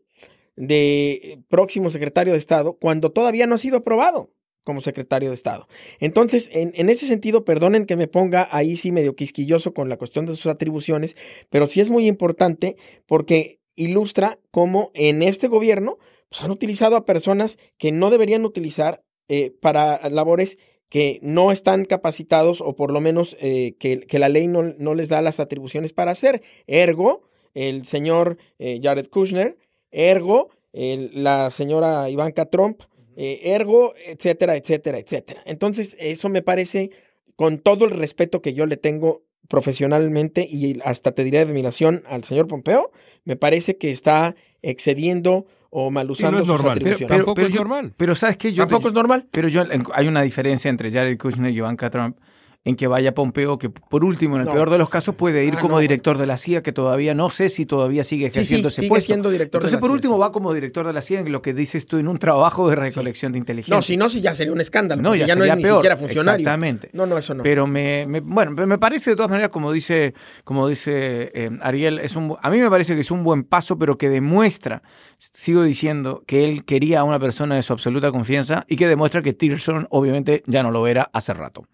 [0.54, 4.35] de próximo secretario de Estado cuando todavía no ha sido aprobado
[4.66, 5.68] como secretario de Estado.
[6.00, 10.26] Entonces, en, ese sentido, perdonen que me ponga ahí sí medio quisquilloso con la cuestión
[10.26, 11.16] de sus atribuciones,
[11.50, 12.76] pero sí es muy importante
[13.06, 15.98] porque ilustra cómo en este gobierno
[16.28, 21.84] pues, han utilizado a personas que no deberían utilizar eh, para labores que no están
[21.84, 26.10] capacitados o por lo menos eh, que, la ley no, les da las atribuciones para
[26.10, 26.42] hacer.
[26.66, 27.22] Ergo,
[27.54, 29.56] el señor eh, Jared Kushner,
[29.92, 32.82] ergo, la señora Ivanka Trump,
[33.16, 35.42] eh, ergo, etcétera, etcétera, etcétera.
[35.46, 36.90] Entonces, eso me parece,
[37.34, 42.24] con todo el respeto que yo le tengo profesionalmente y hasta te diré admiración al
[42.24, 42.90] señor Pompeo,
[43.24, 46.78] me parece que está excediendo o mal usando no es normal.
[46.78, 47.94] sus Pero, tampoco es normal.
[47.96, 48.52] Pero ¿sabes qué?
[48.52, 49.26] Yo, ¿Tampoco es normal?
[49.30, 52.18] Pero yo, hay una diferencia entre Jared Kushner y Ivanka Trump
[52.66, 54.52] en que vaya Pompeo, que por último, en el No.
[54.52, 55.80] peor de los casos, puede ir Ah, como no.
[55.80, 58.80] director de la CIA, que todavía no sé si todavía sigue Sí, ejerciendo sí, ese
[58.82, 59.06] sigue puesto.
[59.06, 60.20] siendo director de Entonces, la por CIA, último, sí.
[60.20, 62.76] va como director de la CIA en lo que dices tú en un trabajo de
[62.76, 63.74] recolección de inteligencia.
[63.76, 65.00] No, si no, si ya sería un escándalo.
[65.00, 65.76] No, ya ya, no sería es ni peor.
[65.78, 66.40] siquiera funcionario.
[66.44, 66.90] Exactamente.
[66.92, 67.42] No, no, eso no.
[67.44, 71.50] Pero me, me- bueno, pero me parece de todas maneras, como dice, como dice eh,
[71.62, 74.82] Ariel, es un, a mí me parece que es un buen paso, pero que demuestra,
[75.18, 79.22] sigo diciendo, que él quería a una persona de su absoluta confianza y que demuestra
[79.22, 81.64] que Tillerson obviamente ya no lo era hace rato.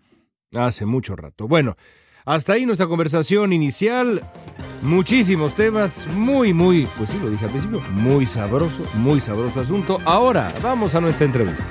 [0.55, 1.49] Hace mucho rato.
[1.49, 1.77] Bueno,
[2.25, 4.23] hasta ahí nuestra conversación inicial.
[4.83, 9.99] Muchísimos temas, muy, muy, pues sí, lo dije al principio, muy sabroso, muy sabroso asunto.
[10.05, 11.69] Ahora vamos a nuestra entrevista.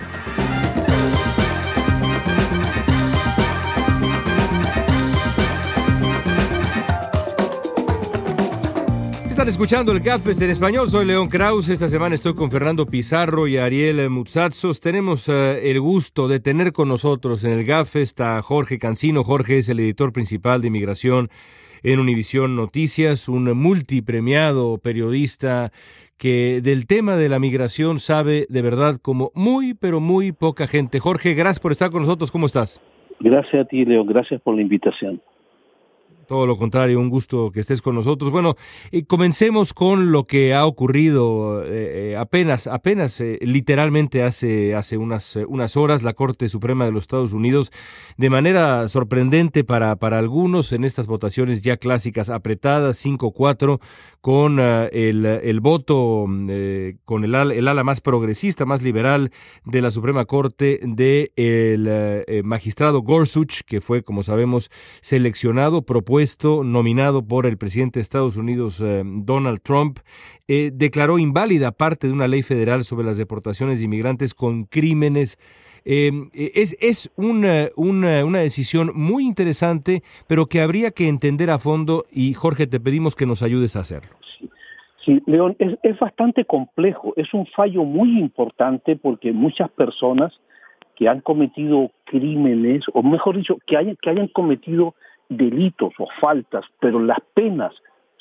[9.42, 10.88] Están escuchando el Gapfest en español.
[10.88, 11.68] Soy León Kraus.
[11.68, 14.80] Esta semana estoy con Fernando Pizarro y Ariel Mutsatsos.
[14.80, 19.24] Tenemos eh, el gusto de tener con nosotros en el Gapfest a Jorge Cancino.
[19.24, 21.30] Jorge es el editor principal de inmigración
[21.82, 25.72] en Univisión Noticias, un multipremiado periodista
[26.20, 31.00] que del tema de la migración sabe de verdad como muy, pero muy poca gente.
[31.00, 32.30] Jorge, gracias por estar con nosotros.
[32.30, 32.80] ¿Cómo estás?
[33.20, 34.06] Gracias a ti, Leo.
[34.06, 35.20] Gracias por la invitación.
[36.32, 38.32] Todo lo contrario, un gusto que estés con nosotros.
[38.32, 38.56] Bueno,
[38.94, 45.36] eh, comencemos con lo que ha ocurrido eh, eh, apenas, apenas, literalmente hace, hace unas,
[45.36, 47.70] unas horas, la Corte Suprema de los Estados Unidos,
[48.16, 53.82] de manera sorprendente para, para algunos en estas votaciones ya clásicas, apretadas, 5-4,
[54.22, 56.28] con el, el voto,
[57.06, 59.32] con el, el ala más progresista, más liberal
[59.66, 64.70] de la Suprema Corte, de el eh, eh, magistrado Gorsuch, que fue, como sabemos,
[65.02, 66.21] seleccionado, propuesto,
[66.64, 70.00] nominado por el presidente de Estados Unidos, eh, Donald Trump,
[70.48, 75.38] eh, declaró inválida parte de una ley federal sobre las deportaciones de inmigrantes con crímenes.
[75.84, 81.60] Eh, es es una, una, una decisión muy interesante, pero que habría que entender a
[81.60, 84.12] fondo y Jorge, te pedimos que nos ayudes a hacerlo.
[85.04, 87.14] Sí, León, es, es bastante complejo.
[87.18, 90.32] Es un fallo muy importante porque muchas personas
[90.96, 94.94] que han cometido crímenes, o mejor dicho, que hayan, que hayan cometido
[95.32, 97.74] delitos o faltas, pero las penas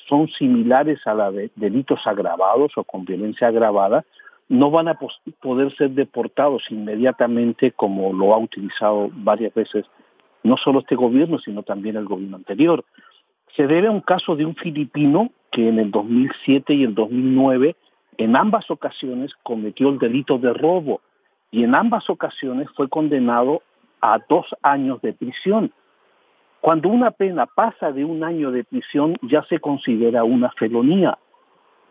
[0.09, 4.05] son similares a la de delitos agravados o con violencia agravada,
[4.49, 4.99] no van a
[5.41, 9.87] poder ser deportados inmediatamente como lo ha utilizado varias veces
[10.43, 12.85] no solo este gobierno, sino también el gobierno anterior.
[13.57, 17.77] Se debe a un caso de un filipino que en el 2007 y el 2009
[18.19, 21.01] en ambas ocasiones cometió el delito de robo
[21.51, 23.63] y en ambas ocasiones fue condenado
[24.01, 25.73] a dos años de prisión.
[26.61, 31.19] Cuando una pena pasa de un año de prisión ya se considera una felonía.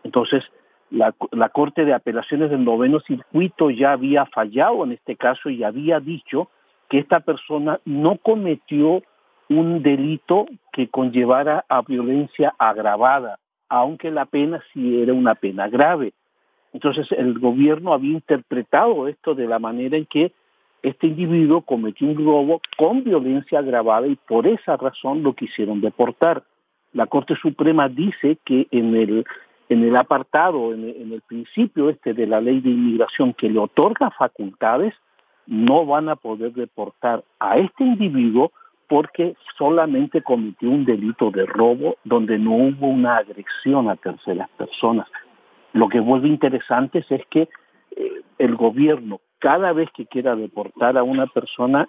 [0.04, 0.44] Entonces,
[0.90, 5.64] la, la Corte de Apelaciones del Noveno Circuito ya había fallado en este caso y
[5.64, 6.48] había dicho
[6.88, 9.02] que esta persona no cometió
[9.48, 16.12] un delito que conllevara a violencia agravada, aunque la pena sí era una pena grave.
[16.72, 20.32] Entonces el gobierno había interpretado esto de la manera en que
[20.82, 26.42] este individuo cometió un robo con violencia agravada y por esa razón lo quisieron deportar.
[26.92, 32.26] La Corte Suprema dice que en el, apartado, en el, en el principio este de
[32.26, 34.94] la ley de inmigración que le otorga facultades,
[35.46, 38.52] no van a poder deportar a este individuo
[38.88, 45.06] porque solamente cometió un delito de robo donde no hubo una agresión a terceras personas.
[45.72, 47.48] Lo que vuelve interesante es que
[47.96, 51.88] eh, el gobierno, cada vez que quiera deportar a una persona,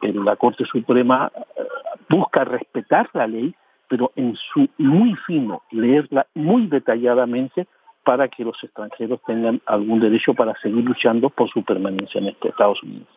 [0.00, 1.62] la Corte Suprema eh,
[2.08, 3.54] busca respetar la ley,
[3.88, 7.66] pero en su muy fino, leerla muy detalladamente
[8.02, 12.48] para que los extranjeros tengan algún derecho para seguir luchando por su permanencia en este
[12.48, 13.08] Estados Unidos.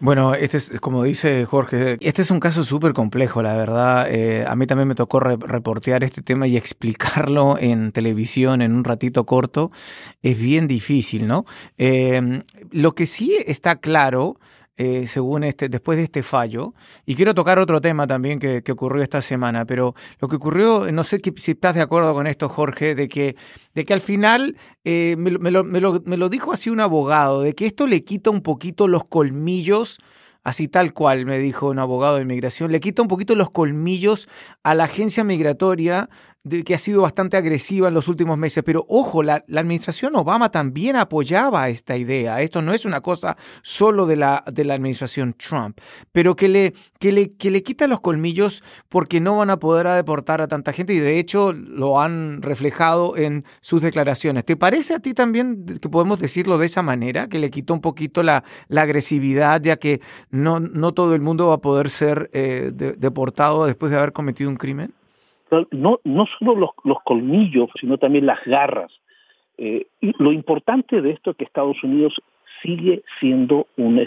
[0.00, 4.06] Bueno, este es, como dice Jorge, este es un caso súper complejo, la verdad.
[4.08, 8.84] Eh, a mí también me tocó reportear este tema y explicarlo en televisión en un
[8.84, 9.72] ratito corto.
[10.22, 11.46] Es bien difícil, ¿no?
[11.78, 14.38] Eh, lo que sí está claro
[14.80, 16.72] eh, según este, después de este fallo.
[17.04, 21.02] Y quiero tocar otro tema también que, ocurrió esta semana, pero lo que ocurrió, no
[21.02, 23.34] sé si estás de acuerdo con esto, Jorge, de que,
[23.74, 27.42] de que al final eh, me, lo, me, lo, me lo dijo así un abogado,
[27.42, 29.98] de que esto le quita un poquito los colmillos
[30.44, 34.28] así tal cual, me dijo un abogado de inmigración, le quita un poquito los colmillos
[34.62, 36.08] a la agencia migratoria
[36.64, 38.62] que ha sido bastante agresiva en los últimos meses.
[38.64, 42.40] Pero ojo, la, administración Obama también apoyaba esta idea.
[42.42, 45.78] Esto no es una cosa solo de la, de la administración Trump,
[46.12, 49.88] pero que le, que, le, que le quita los colmillos porque no van a poder
[49.88, 54.44] deportar a tanta gente y de hecho lo han reflejado en sus declaraciones.
[54.44, 57.80] ¿Te parece a ti también que podemos decirlo de esa manera, que le quitó un
[57.80, 62.30] poquito la, la agresividad, ya que no, no todo el mundo va a poder ser
[62.32, 64.94] eh, deportado después de haber cometido un crimen?
[65.70, 68.92] No, no solo los, los colmillos, sino también las garras.
[69.56, 72.14] Eh, y lo importante de esto es que Estados Unidos
[72.62, 74.04] sigue siendo un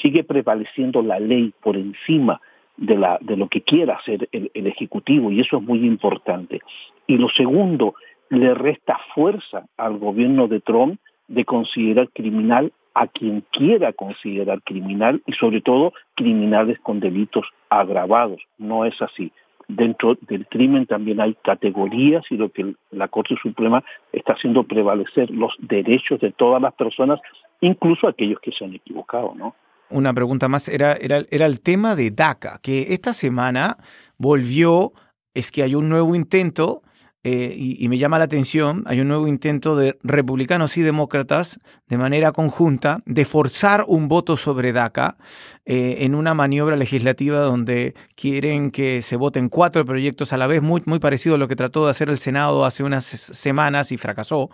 [0.00, 2.40] sigue prevaleciendo la ley por encima
[2.76, 6.60] de, la, de lo que quiera hacer el, el, Ejecutivo y eso es muy importante.
[7.06, 7.94] Y lo segundo,
[8.30, 15.22] le resta fuerza al gobierno de Trump de considerar criminal a quien quiera considerar criminal
[15.26, 18.40] y sobre todo criminales con delitos agravados.
[18.58, 19.32] No es así
[19.76, 25.30] dentro del crimen también hay categorías y lo que la Corte Suprema está haciendo prevalecer
[25.30, 27.20] los derechos de todas las personas,
[27.60, 29.54] incluso aquellos que se han equivocado, ¿no?
[29.90, 33.76] Una pregunta más era, era, era el tema de DACA, que esta semana
[34.16, 34.92] volvió,
[35.34, 36.82] es que hay un nuevo intento
[37.24, 41.96] eh, y, me llama la atención, hay un nuevo intento de republicanos y demócratas de
[41.96, 45.16] manera conjunta de forzar un voto sobre DACA
[45.64, 50.62] eh, en una maniobra legislativa donde quieren que se voten cuatro proyectos a la vez,
[50.62, 54.50] muy, parecido a lo que trató de hacer el Senado hace unas semanas y fracasó.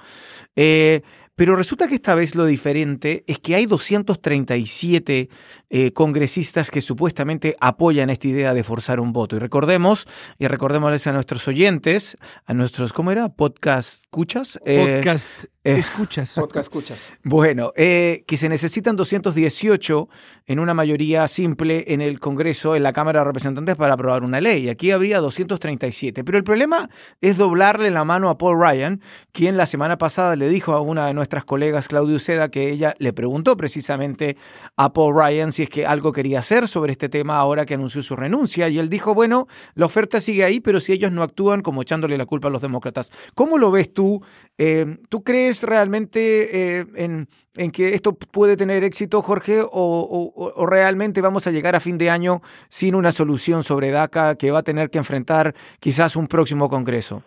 [0.54, 1.00] Eh,
[1.38, 5.28] pero resulta que esta vez lo diferente es que hay 237
[5.70, 9.36] eh, congresistas que supuestamente apoyan esta idea de forzar un voto.
[9.36, 10.08] Y recordemos,
[10.40, 13.28] y recordémosles a nuestros oyentes, a nuestros, ¿cómo era?
[13.28, 14.58] Podcast escuchas.
[14.64, 15.28] Eh, Podcast
[15.62, 16.32] eh, escuchas.
[16.34, 17.12] Podcast escuchas.
[17.22, 20.08] Bueno, que se necesitan 218
[20.46, 24.40] en una mayoría simple en el Congreso, en la Cámara de Representantes para aprobar una
[24.40, 24.68] ley.
[24.70, 26.24] Aquí había 237.
[26.24, 30.48] Pero el problema es doblarle la mano a Paul Ryan, quien la semana pasada le
[30.48, 34.38] dijo a una de nuestras nuestras colegas Claudio Uceda que ella le preguntó precisamente
[34.78, 38.00] a Paul Ryan si es que algo quería hacer sobre este tema ahora que anunció
[38.00, 41.60] su renuncia y él dijo, bueno, la oferta sigue ahí, pero si ellos no actúan
[41.60, 43.12] como echándole la culpa a los demócratas.
[43.34, 44.22] ¿Cómo lo ves tú?
[44.56, 47.26] Eh, ¿Tú crees realmente eh, en,
[47.56, 51.98] en, que esto puede tener éxito, Jorge, o, o realmente vamos a llegar a fin
[51.98, 56.26] de año sin una solución sobre DACA que va a tener que enfrentar quizás un
[56.26, 57.22] próximo Congreso?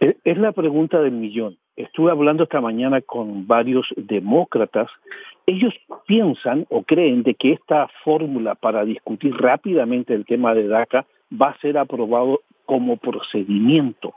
[0.00, 4.90] Es la pregunta del millón estuve hablando esta mañana con varios demócratas,
[5.46, 5.72] ellos
[6.06, 11.50] piensan o creen de que esta fórmula para discutir rápidamente el tema de DACA va
[11.50, 14.12] a ser aprobado como procedimiento.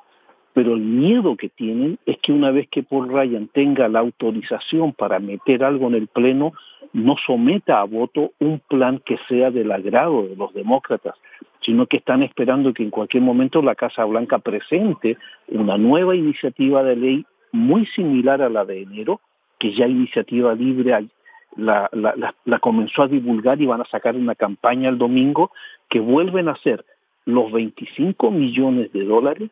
[0.54, 4.92] Pero el miedo que tienen es que una vez que Paul Ryan tenga la autorización
[4.92, 6.52] para meter algo en el Pleno,
[6.94, 11.16] no someta a voto un plan que sea del agrado de los demócratas,
[11.62, 16.84] sino que están esperando que en cualquier momento la Casa Blanca presente una nueva iniciativa
[16.84, 19.22] de ley muy similar a la de enero,
[19.60, 21.10] que ya Iniciativa Libre
[21.56, 25.52] la, la, comenzó a divulgar y van a sacar una campaña el domingo
[25.90, 26.86] que vuelven a ser
[27.26, 29.52] los 25 millones de dólares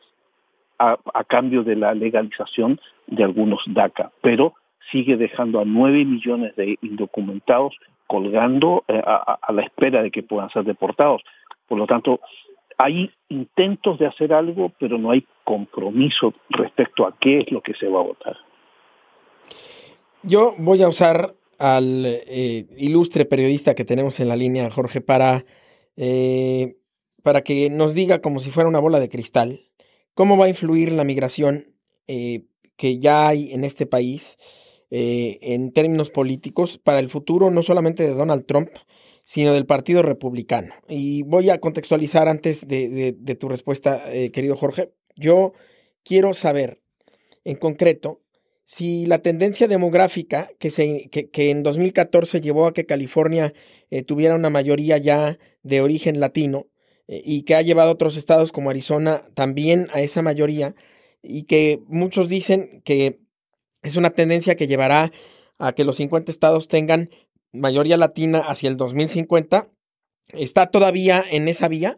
[0.80, 4.54] a, cambio de la legalización de algunos DACA, pero
[4.91, 7.76] sigue dejando a 9 millones de indocumentados
[8.08, 11.22] colgando eh, a, a, la espera de que puedan ser deportados.
[11.68, 12.22] Por lo tanto,
[12.80, 17.74] hay intentos de hacer algo, pero no hay compromiso respecto a qué es lo que
[17.74, 18.38] se va a votar.
[20.24, 25.44] Yo voy a usar al eh, ilustre periodista que tenemos en la línea, Jorge, para,
[25.98, 26.78] eh,
[27.22, 29.60] para que nos diga, como si fuera una bola de cristal,
[30.14, 31.76] cómo va a influir la migración
[32.08, 32.46] eh,
[32.78, 34.38] que ya hay en este país
[34.92, 38.70] en términos políticos para el futuro, no solamente de Donald Trump,
[39.30, 40.74] sino del Partido Republicano.
[40.88, 44.92] Y voy a contextualizar antes de, tu respuesta, eh, querido Jorge.
[45.16, 45.54] Yo
[46.04, 46.82] quiero saber,
[47.46, 48.24] en concreto,
[48.66, 53.54] si la tendencia demográfica que, se, que, en 2014 llevó a que California
[53.92, 56.66] eh, tuviera una mayoría ya de origen latino
[57.08, 60.74] eh, y que ha llevado a otros estados como Arizona también a esa mayoría
[61.22, 63.20] y que muchos dicen que
[63.84, 65.12] es una tendencia que llevará
[65.60, 67.12] a que los 50 estados tengan
[67.52, 69.70] mayoría latina hacia el 2050,
[70.34, 71.97] está todavía en esa vía.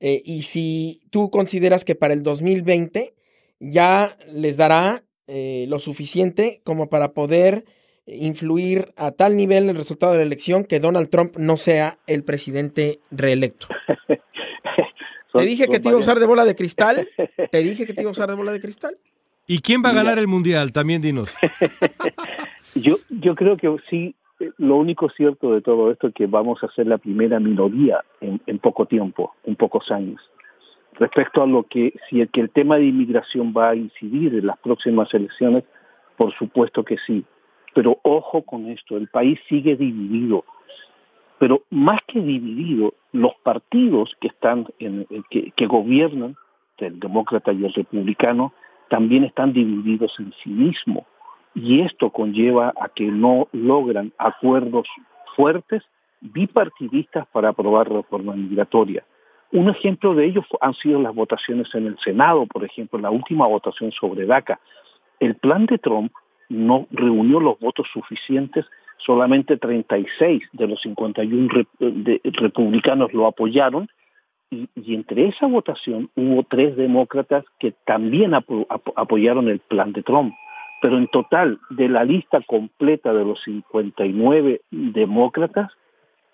[0.00, 3.14] Eh, y si tú consideras que para el 2020
[3.60, 7.64] ya les dará eh, lo suficiente como para poder
[8.06, 12.24] influir a tal nivel el resultado de la elección que Donald Trump no sea el
[12.24, 13.68] presidente reelecto.
[15.32, 17.08] Te dije que te iba a usar de bola de cristal.
[17.50, 18.96] Te dije que te iba a usar de bola de cristal.
[19.48, 20.72] ¿Y quién va a ganar el mundial?
[20.72, 21.28] También dinos.
[22.76, 24.14] yo, yo creo que sí,
[24.58, 28.58] lo único cierto de todo esto es que vamos a ser la primera minoría en,
[28.58, 30.20] poco tiempo, en pocos años.
[30.94, 35.12] Respecto a lo que, si el tema de inmigración va a incidir en las próximas
[35.12, 35.64] elecciones,
[36.16, 37.24] por supuesto que sí.
[37.74, 40.44] Pero ojo con esto, el país sigue dividido.
[41.38, 46.36] Pero más que dividido, los partidos que están en, que, que gobiernan,
[46.78, 48.52] el demócrata y el republicano,
[48.88, 51.04] también están divididos en sí mismos.
[51.54, 54.88] Y esto conlleva a que no logran acuerdos
[55.36, 55.82] fuertes
[56.20, 59.04] bipartidistas para aprobar reforma migratoria.
[59.52, 63.46] Un ejemplo de ello han sido las votaciones en el Senado, por ejemplo, la última
[63.46, 64.58] votación sobre DACA.
[65.20, 66.12] El plan de Trump
[66.48, 68.66] no reunió los votos suficientes,
[68.98, 71.48] solamente 36 de los 51
[71.78, 73.88] republicanos lo apoyaron
[74.50, 80.34] y, entre esa votación hubo tres demócratas que también apoyaron el plan de Trump.
[80.80, 85.72] Pero en total, de la lista completa de los 59 demócratas,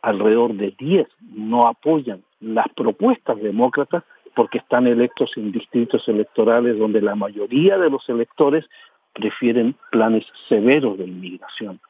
[0.02, 4.02] alrededor de 10 no apoyan las propuestas demócratas
[4.34, 8.64] porque están electos en distritos electorales donde la mayoría de los electores
[9.12, 11.80] prefieren planes severos de inmigración.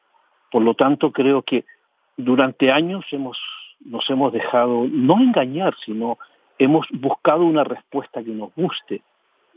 [0.51, 1.65] Por lo tanto, creo que
[2.17, 3.39] durante años hemos,
[3.85, 6.17] nos hemos dejado no engañar, sino
[6.57, 9.01] hemos buscado una respuesta que nos guste,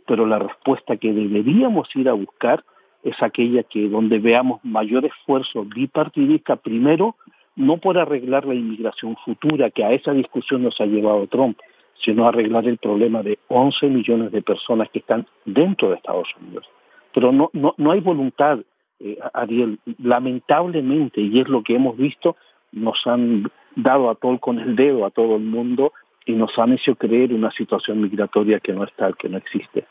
[0.07, 2.65] pero la respuesta que deberíamos ir a buscar
[3.05, 7.17] es aquella que donde veamos mayor esfuerzo bipartidista primero,
[7.55, 11.59] no por arreglar la inmigración futura, que a esa discusión nos ha llevado Trump,
[12.05, 16.67] sino arreglar el problema de 11 millones de personas que están dentro de Estados Unidos
[17.15, 18.59] pero no, no, no hay voluntad,
[18.99, 19.79] eh, Ariel.
[20.03, 22.37] Lamentablemente, y es lo que hemos visto,
[22.73, 25.93] nos han dado a todo con el dedo a todo el mundo
[26.27, 29.87] y nos han hecho creer una situación migratoria que no está, que no existe.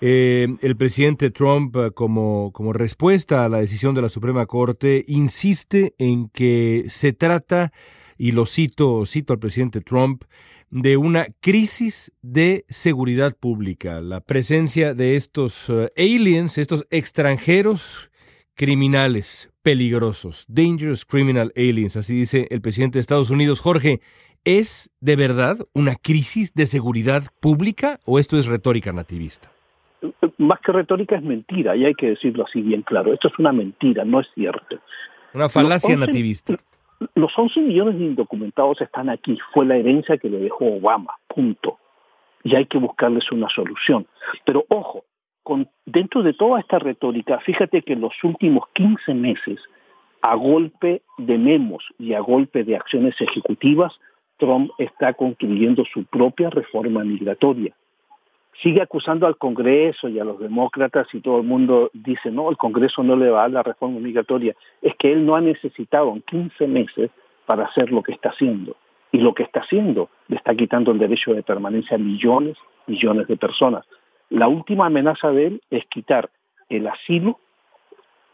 [0.00, 5.04] Eh, el presidente Trump, eh, como, como respuesta a la decisión de la Suprema Corte,
[5.08, 7.72] insiste en que se trata,
[8.16, 10.24] y lo cito, cito al presidente Trump,
[10.70, 18.10] de una crisis de seguridad pública, la presencia de estos uh, aliens, estos extranjeros
[18.54, 23.60] criminales peligrosos, dangerous criminal aliens, así dice el presidente de Estados Unidos.
[23.60, 24.00] Jorge,
[24.44, 29.50] ¿es de verdad una crisis de seguridad pública o esto es retórica nativista?
[30.38, 33.12] Más que retórica es mentira, y hay que decirlo así bien claro.
[33.12, 34.78] Esto es una mentira, no es cierto.
[35.34, 36.56] Una falacia nativista
[37.14, 41.78] los 11 millones de indocumentados están aquí, fue la herencia que le dejó Obama, punto.
[42.42, 44.06] Y hay que buscarles una solución.
[44.44, 45.04] Pero ojo,
[45.42, 49.60] con, dentro de toda esta retórica, fíjate que en los últimos 15 meses,
[50.22, 53.98] a golpe de memos y a golpe de acciones ejecutivas,
[54.38, 57.74] Trump está construyendo su propia reforma migratoria
[58.62, 62.56] sigue acusando al Congreso y a los demócratas y todo el mundo dice, no, el
[62.56, 64.54] Congreso no le va a dar la reforma migratoria.
[64.82, 67.10] Es que él no ha necesitado 15 meses
[67.46, 68.76] para hacer lo que está haciendo.
[69.10, 72.56] Y lo que está haciendo le está quitando el derecho de permanencia a millones,
[72.86, 73.84] millones de personas.
[74.28, 76.30] La última amenaza de él es quitar
[76.68, 77.38] el asilo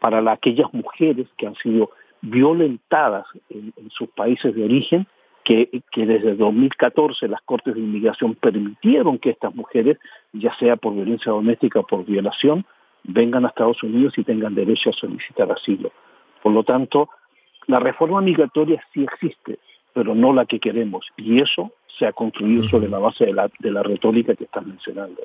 [0.01, 1.91] para aquellas mujeres que han sido
[2.22, 5.07] violentadas en sus países de origen
[5.45, 9.99] que, desde 2014 las Cortes de Inmigración permitieron que estas mujeres,
[10.32, 12.64] ya sea por violencia doméstica o por violación,
[13.05, 15.92] vengan a Estados Unidos y tengan derecho a solicitar asilo.
[16.42, 17.11] Por lo tanto,
[17.66, 19.59] la reforma migratoria sí existe,
[19.92, 21.07] pero no la que queremos.
[21.16, 24.66] Y eso se ha construido sobre la base de la, de la retórica que estás
[24.66, 25.22] mencionando.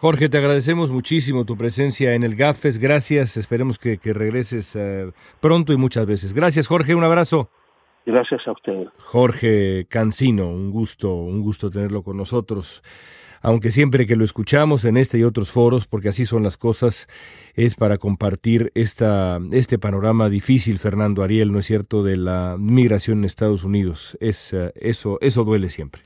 [0.00, 2.78] Jorge, te agradecemos muchísimo tu presencia en el GAFES.
[2.78, 3.36] Gracias.
[3.36, 5.10] Esperemos que, regreses eh,
[5.40, 6.34] pronto y muchas veces.
[6.34, 6.94] Gracias, Jorge.
[6.94, 7.50] Un abrazo.
[8.08, 8.86] Gracias a usted.
[8.96, 12.82] Jorge Cancino, un gusto, un gusto tenerlo con nosotros.
[13.42, 17.06] Aunque siempre que lo escuchamos en este y otros foros, porque así son las cosas,
[17.52, 23.18] es para compartir esta, este panorama difícil, Fernando Ariel, ¿no es cierto?, de la migración
[23.18, 24.16] en Estados Unidos.
[24.20, 26.00] Es, eh, eso, eso duele siempre.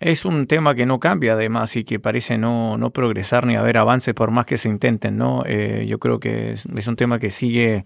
[0.00, 3.76] Es un tema que no cambia además y que parece no, no progresar ni haber
[3.76, 5.42] avances por más que se intenten, ¿no?
[5.44, 7.84] Eh, yo creo que es, es un tema que sigue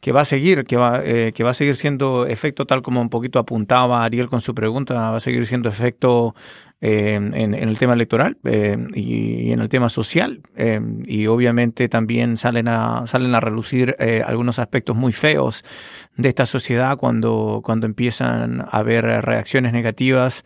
[0.00, 3.00] que va a seguir, que va, eh, que va a seguir siendo efecto tal como
[3.00, 6.34] un poquito apuntaba Ariel con su pregunta, va a seguir siendo efecto
[6.80, 10.42] eh, en, el tema electoral eh, y, en el tema social.
[11.06, 15.64] y obviamente también salen a, salen a relucir algunos aspectos muy feos
[16.16, 20.44] de esta sociedad cuando, cuando empiezan a haber reacciones negativas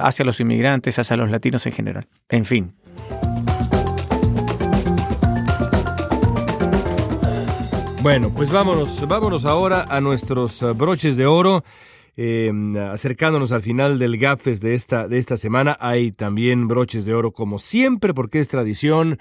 [0.00, 2.06] hacia los inmigrantes, hacia los latinos en general.
[2.28, 2.74] En fin.
[8.02, 11.62] Bueno, pues vámonos, vámonos ahora a nuestros eh, broches de oro.
[12.16, 12.50] Eh,
[12.90, 17.32] acercándonos al final del GAFES de esta, de esta semana, hay también broches de oro
[17.32, 19.18] como siempre, porque es tradición.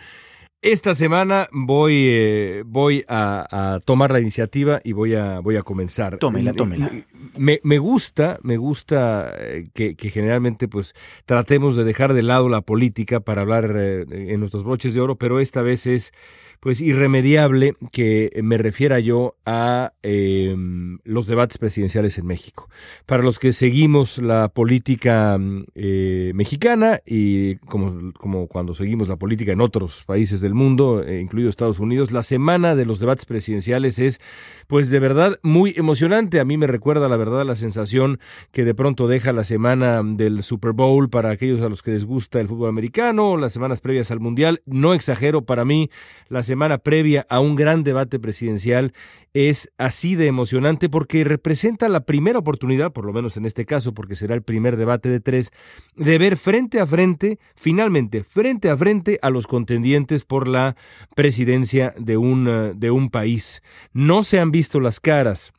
[0.61, 6.17] Esta semana voy, eh, voy a, tomar la iniciativa y voy a, voy a comenzar.
[6.17, 6.89] Tómela, tómela.
[7.37, 9.33] Me, me gusta, me gusta
[9.73, 10.93] que, que, generalmente pues
[11.25, 15.39] tratemos de dejar de lado la política para hablar en nuestros broches de oro, pero
[15.41, 16.13] esta vez es
[16.59, 22.69] pues irremediable que me refiera yo a em, los debates presidenciales en México.
[23.05, 25.37] Para los que seguimos la política
[25.75, 31.19] eh, mexicana y como, como cuando seguimos la política en otros países del mundo, eh,
[31.21, 34.19] incluido Estados Unidos, la semana de los debates presidenciales es
[34.67, 36.39] pues de verdad muy emocionante.
[36.39, 38.19] A mí me recuerda la verdad la sensación
[38.51, 42.05] que de pronto deja la semana del Super Bowl para aquellos a los que les
[42.05, 44.61] gusta el fútbol americano, las semanas previas al Mundial.
[44.65, 45.89] No exagero, para mí
[46.27, 48.91] las semana previa a un gran debate presidencial
[49.33, 53.93] es así de emocionante porque representa la primera oportunidad, por lo menos en este caso,
[53.93, 55.51] porque será el primer debate de tres,
[55.95, 60.75] de ver frente a frente, finalmente, frente a frente a los contendientes por la
[61.15, 63.61] presidencia de un, eh, de un país.
[63.93, 65.53] No se han visto las caras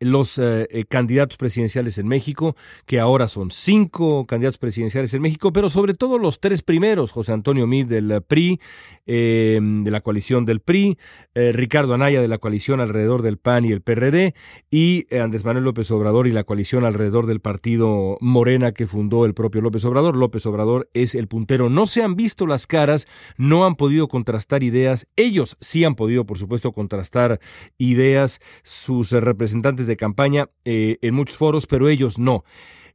[0.00, 5.52] los eh, eh, candidatos presidenciales en México, que ahora son cinco candidatos presidenciales en México,
[5.52, 8.60] pero sobre todo los tres primeros, José Antonio Mid del PRI,
[9.06, 10.98] em, de la coalición del PRI,
[11.34, 14.34] eh, Ricardo Anaya de la coalición alrededor del PAN y el PRD,
[14.70, 19.34] y Andrés Manuel López Obrador y la coalición alrededor del partido Morena que fundó el
[19.34, 20.16] propio López Obrador.
[20.16, 21.68] López Obrador es el puntero.
[21.68, 25.06] No se han visto las caras, no han podido contrastar ideas.
[25.16, 27.40] Ellos sí han podido, por supuesto, contrastar
[27.76, 28.40] ideas.
[28.62, 32.44] Sus representantes de campaña eh, en muchos foros, pero ellos no.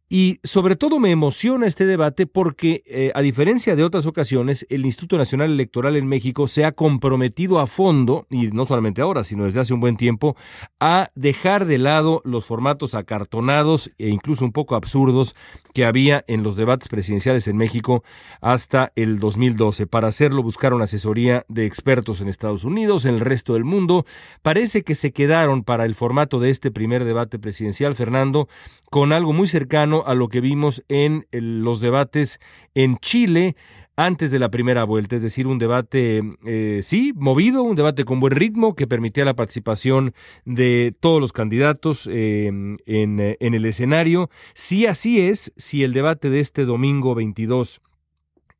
[0.07, 4.85] Y sobre todo me emociona este debate porque, eh, a diferencia de otras ocasiones, el
[4.85, 9.45] Instituto Nacional Electoral en México se ha comprometido a fondo, y no solamente ahora, sino
[9.45, 10.35] desde hace un buen tiempo,
[10.79, 15.33] a dejar de lado los formatos acartonados e incluso un poco absurdos
[15.73, 18.03] que había en los debates presidenciales en México
[18.41, 19.87] hasta el 2012.
[19.87, 24.05] Para hacerlo buscaron asesoría de expertos en Estados Unidos, en el resto del mundo.
[24.43, 28.47] Parece que se quedaron para el formato de este primer debate presidencial, Fernando,
[28.91, 32.39] con algo muy cercano a lo que vimos en los debates
[32.73, 33.55] en Chile
[33.97, 38.19] antes de la primera vuelta, es decir, un debate, eh, sí, movido, un debate con
[38.19, 44.29] buen ritmo que permitía la participación de todos los candidatos em, en, el escenario.
[44.53, 47.81] Si así es, si el debate de este domingo 22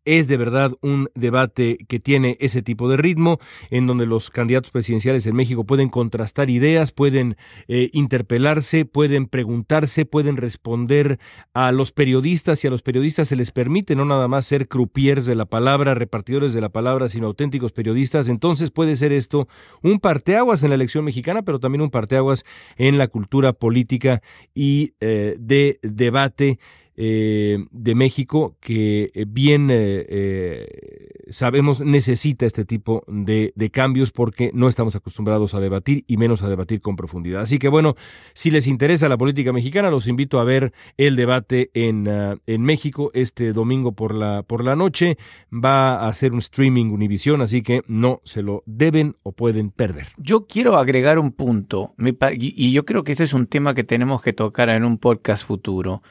[0.05, 3.39] es de verdad un debate que tiene ese tipo de ritmo,
[3.69, 7.35] en donde los candidatos presidenciales en México pueden contrastar ideas, pueden
[7.67, 11.19] eh, interpelarse, pueden preguntarse, pueden responder
[11.53, 15.25] a los periodistas y a los periodistas se les permite no nada más ser croupiers
[15.25, 18.29] de la palabra, repartidores de la palabra, sino auténticos periodistas.
[18.29, 19.47] Entonces puede ser esto
[19.81, 22.45] un parteaguas en la elección mexicana, pero también un parteaguas
[22.77, 24.21] en la cultura política
[24.53, 26.59] y eh, de debate
[26.97, 34.69] eh, de México que eh, bien eh, sabemos necesita este tipo de, cambios porque no
[34.69, 37.41] estamos acostumbrados a debatir y menos a debatir con profundidad.
[37.41, 37.95] Así que bueno,
[38.33, 42.61] si les interesa la política mexicana, los invito a ver el debate en, ah, en
[42.61, 45.17] México este domingo por la, por la noche.
[45.51, 50.07] Va a ser un streaming Univisión, así que no se lo deben o pueden perder.
[50.17, 51.93] Yo quiero agregar un punto
[52.37, 55.45] y yo creo que este es un tema que tenemos que tocar en un podcast
[55.45, 56.01] futuro.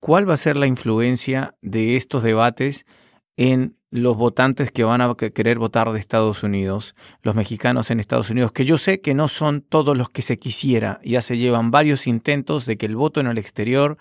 [0.00, 2.86] ¿Cuál va a ser la influencia de estos debates
[3.36, 8.30] en los votantes que van a querer votar de Estados Unidos, los mexicanos en Estados
[8.30, 11.70] Unidos, que yo sé que no son todos los que se quisiera, ya se llevan
[11.70, 13.98] varios intentos de que el voto en el exterior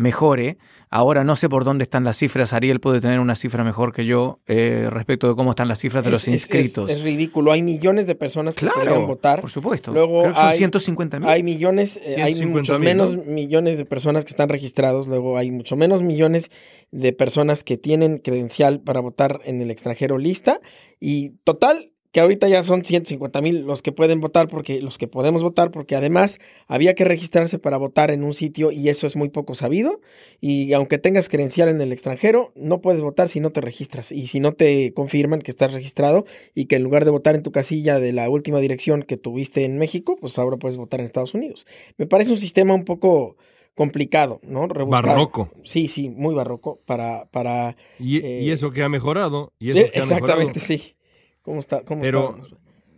[0.00, 0.58] mejore.
[0.88, 2.52] Ahora no sé por dónde están las cifras.
[2.52, 6.04] Ariel puede tener una cifra mejor que yo eh, respecto de cómo están las cifras
[6.04, 6.90] de los inscritos.
[6.90, 7.52] Es, ridículo.
[7.52, 9.40] Hay millones de personas que claro, votar.
[9.40, 9.92] Por supuesto.
[9.92, 11.28] Luego son hay, 150 mil.
[11.28, 15.06] Hay millones, eh, hay muchos menos millones de personas que están registrados.
[15.06, 16.50] Luego hay mucho menos millones
[16.90, 20.60] de personas que tienen credencial para votar en el extranjero lista.
[20.98, 25.06] Y total, que ahorita ya son 150 mil los que pueden votar, porque los que
[25.06, 29.14] podemos votar, porque además había que registrarse para votar en un sitio y eso es
[29.14, 30.00] muy poco sabido.
[30.40, 34.26] Y aunque tengas credencial en el extranjero, no puedes votar si no te registras y
[34.26, 37.52] si no te confirman que estás registrado y que en lugar de votar en tu
[37.52, 41.34] casilla de la última dirección que tuviste en México, pues ahora puedes votar en Estados
[41.34, 41.66] Unidos.
[41.96, 43.36] Me parece un sistema un poco
[43.76, 44.66] complicado, ¿no?
[44.66, 45.48] Barroco.
[45.64, 47.26] Sí, sí, muy barroco para...
[47.30, 49.52] para y, eh, eso que ha mejorado.
[49.60, 50.96] Y eso que exactamente, sí.
[51.42, 51.82] ¿Cómo está?
[51.82, 52.38] Cómo Pero,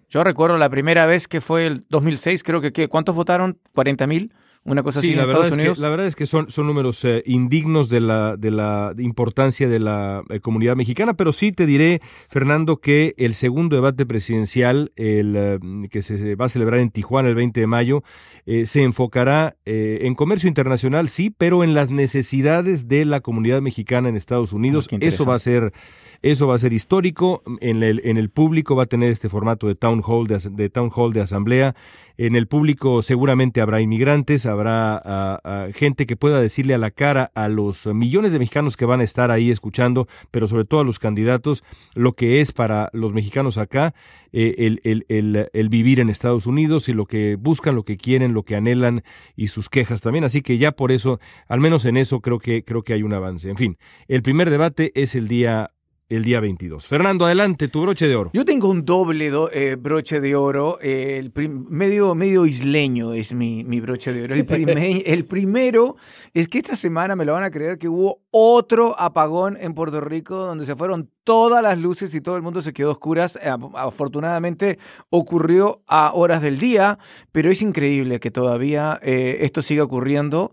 [0.08, 3.58] Yo recuerdo la primera vez que fue el 2006, creo que, ¿cuántos votaron?
[3.74, 4.32] ¿40 mil?
[4.64, 5.80] Una cosa así en Estados Unidos.
[5.80, 9.80] la verdad es que son, son números eh, indignos de la, de la importancia de
[9.80, 15.34] la eh, comunidad mexicana, pero sí te diré, Fernando, que el segundo debate presidencial, el
[15.36, 15.58] eh,
[15.90, 18.04] que se va a celebrar en Tijuana el 20 de mayo,
[18.64, 24.16] se enfocará en comercio internacional, sí, pero en las necesidades de la comunidad mexicana en
[24.16, 24.88] Estados Unidos.
[25.00, 25.72] Eso va a ser
[26.22, 27.42] eso va a ser histórico.
[27.60, 30.90] En el, en el público va a tener este formato de town hall de, town
[30.94, 31.74] hall de asamblea.
[32.16, 35.40] En el público seguramente habrá inmigrantes, habrá
[35.74, 39.04] gente que pueda decirle a la cara a los millones de mexicanos que van a
[39.04, 41.64] estar ahí escuchando, pero sobre todo a los candidatos,
[41.94, 43.94] lo que es para los mexicanos acá
[44.32, 47.98] eh, el, el, el, el, vivir en Estados Unidos y lo que buscan, lo que
[47.98, 49.02] quieren, lo que anhelan
[49.36, 50.24] y sus quejas también.
[50.24, 53.12] Así que ya por eso, al menos en eso creo que, creo que hay un
[53.12, 53.50] avance.
[53.50, 55.72] En fin, el primer debate es el día
[56.16, 56.86] el día 22.
[56.86, 58.30] Fernando, adelante, tu broche de oro.
[58.34, 61.32] Yo tengo un doble eh, broche de oro, el
[61.68, 64.34] medio, medio isleño es mi, mi broche de oro.
[64.34, 64.46] El,
[65.06, 65.96] el primero
[66.34, 70.00] es que esta semana me lo van a creer que hubo otro apagón en Puerto
[70.00, 73.36] Rico donde se fueron todas las luces y todo el mundo se quedó a oscuras.
[73.42, 74.78] Eh, afortunadamente
[75.10, 76.98] ocurrió a horas del día,
[77.32, 80.52] pero es increíble que todavía eh, esto siga ocurriendo,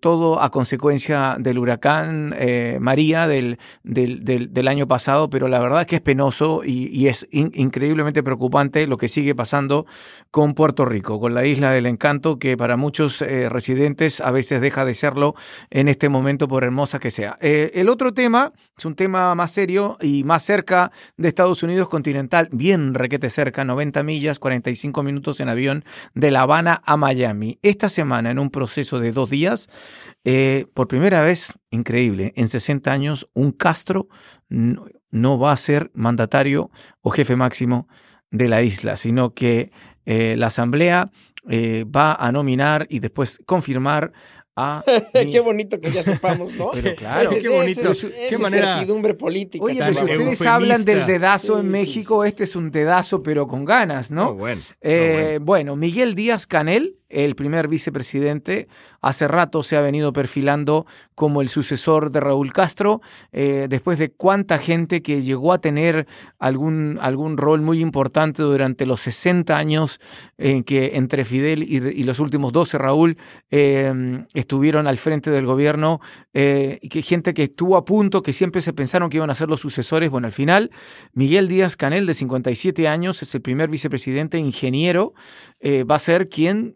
[0.00, 2.34] todo a consecuencia del huracán
[2.80, 7.08] María del, del, del, del año pasado, pero la verdad es que es penoso y,
[7.08, 9.86] es increíblemente preocupante lo que sigue pasando
[10.30, 14.60] con Puerto Rico, con la isla del encanto, que para muchos eh, residentes a veces
[14.60, 15.34] deja de serlo
[15.70, 17.36] en este momento por hermosa que sea.
[17.40, 21.88] Eh, el otro tema es un tema más serio y más cerca de Estados Unidos
[21.88, 25.84] continental, bien requete cerca, 90 millas, 45 minutos en avión
[26.14, 27.58] de La Habana a Miami.
[27.62, 29.68] Esta semana, en un proceso de dos días,
[30.24, 34.08] eh, por primera vez, increíble, en 60 años, un Castro
[34.48, 36.70] no, va a ser mandatario
[37.00, 37.88] o jefe máximo
[38.30, 39.72] de la isla, sino que
[40.06, 41.10] eh, la Asamblea
[41.48, 44.12] eh, va a nominar y después confirmar
[44.56, 44.84] a...
[45.12, 46.70] qué bonito que ya sepamos, ¿no?
[46.74, 47.92] Pero claro, qué bonito.
[48.28, 48.84] qué manera...
[49.18, 49.64] política.
[49.64, 53.64] Oye, pero si ustedes hablan del dedazo en México, este es un dedazo pero con
[53.64, 54.34] ganas, ¿no?
[54.34, 55.44] bueno, bueno.
[55.44, 58.68] bueno, Miguel Díaz Canel el primer vicepresidente,
[59.00, 63.02] hace rato se ha venido perfilando como el sucesor de Raúl Castro,
[63.32, 66.06] eh, después de cuánta gente que llegó a tener
[66.38, 70.00] algún, algún rol muy importante durante los 60 años
[70.38, 73.18] en que entre Fidel y, los últimos 12 Raúl
[73.50, 76.00] eh, estuvieron al frente del gobierno,
[76.32, 79.48] eh, que gente que estuvo a punto, que siempre se pensaron que iban a ser
[79.48, 80.10] los sucesores.
[80.10, 80.70] Bueno, al final,
[81.12, 85.12] Miguel Díaz Canel, de 57 años, es el primer vicepresidente ingeniero,
[85.62, 86.74] va a ser quien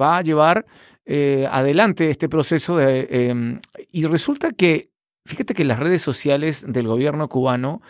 [0.00, 0.64] va a llevar
[1.06, 3.60] eh, adelante este proceso de, em,
[3.92, 4.88] y resulta que,
[5.26, 7.80] fíjate que las redes sociales del gobierno cubano,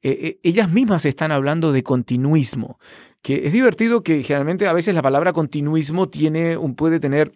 [0.00, 2.78] eh, eh, ellas mismas están hablando de continuismo,
[3.20, 7.32] que es divertido que generalmente a veces la palabra continuismo tiene puede tener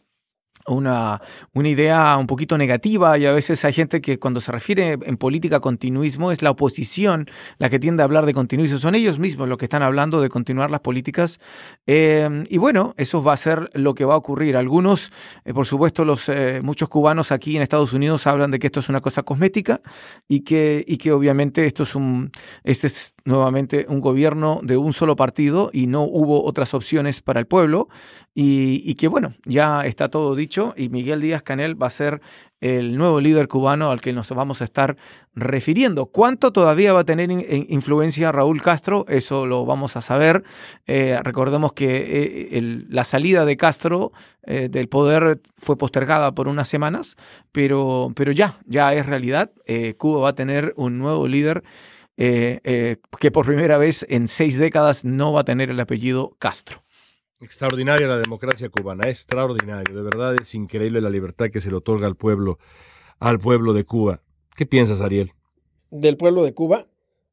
[0.69, 1.21] una,
[1.53, 5.17] una, idea un poquito negativa y a veces hay gente que cuando se refiere en
[5.17, 8.79] política a continuismo es la oposición la que tiende a hablar de continuismo.
[8.79, 11.39] Son ellos mismos los que están hablando de continuar las políticas.
[11.87, 14.57] Eh, y bueno, eso va a ser lo que va a ocurrir.
[14.57, 15.13] Algunos,
[15.45, 18.81] eh, por supuesto, los eh, muchos cubanos aquí en Estados Unidos hablan de que esto
[18.81, 19.81] es una cosa cosmética
[20.29, 22.31] y que, y que obviamente esto es un,
[22.65, 27.41] este es nuevamente un gobierno de un solo partido y no hubo otras opciones para
[27.41, 27.89] el pueblo
[28.35, 32.21] y, y que bueno, ya está todo dicho y Miguel Díaz Canel va a ser
[32.61, 34.97] el nuevo líder cubano al que nos vamos a estar
[35.35, 36.07] refiriendo.
[36.07, 39.05] ¿Cuánto todavía va a tener influencia Raúl Castro?
[39.09, 40.43] Eso lo vamos a saber.
[40.87, 44.13] Eh, recordemos que eh, la salida de Castro
[44.45, 47.17] eh, del poder fue postergada por unas semanas,
[47.53, 49.51] pero, pero ya, ya es realidad.
[49.99, 51.63] Cuba va a tener un nuevo líder.
[52.17, 56.86] que por primera vez en seis décadas no va a tener el apellido Castro.
[57.41, 62.07] Extraordinaria la democracia cubana, extraordinario, de verdad es increíble la libertad que se le otorga
[62.07, 62.59] al pueblo,
[63.19, 64.23] al pueblo de Cuba.
[64.57, 65.33] ¿Qué piensas, Ariel?
[65.91, 66.87] ¿Del pueblo de Cuba?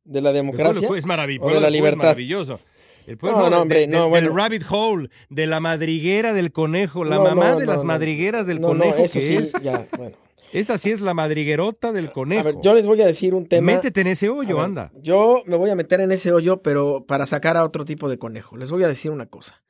[0.04, 0.89] ¿De la democracia?
[0.93, 1.47] es maravilloso.
[1.47, 1.99] ¿O de la libertad?
[1.99, 2.60] maravilloso.
[3.08, 4.28] El pueblo no, hombre, no, bueno.
[4.28, 9.04] del rabbit hole, de la madriguera del conejo, la mamá de las madrigueras del conejo
[9.04, 10.16] eso que sí, Ya, bueno.
[10.54, 12.41] Esta sí es la madriguerota del conejo.
[12.41, 13.66] A ver, yo les voy a decir un tema.
[13.66, 14.91] Métete en ese hoyo, ver, anda.
[15.01, 18.20] Yo me voy a meter en ese hoyo, pero para sacar a otro tipo de
[18.20, 18.56] conejo.
[18.56, 19.64] Les voy a decir una cosa.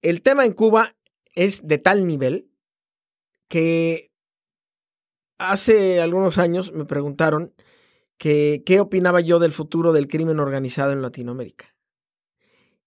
[0.00, 0.96] El tema en Cuba
[1.34, 2.50] es de tal nivel
[3.48, 4.12] que
[5.38, 7.54] hace algunos años me preguntaron
[8.16, 11.74] que qué opinaba yo del futuro del crimen organizado en Latinoamérica.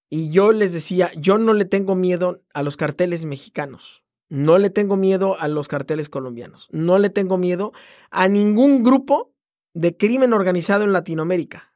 [0.09, 4.69] Y yo les decía, yo no le tengo miedo a los carteles mexicanos, no le
[4.69, 7.71] tengo miedo a los carteles colombianos, no le tengo miedo
[8.09, 9.33] a ningún grupo
[9.73, 11.73] de crimen organizado en Latinoamérica.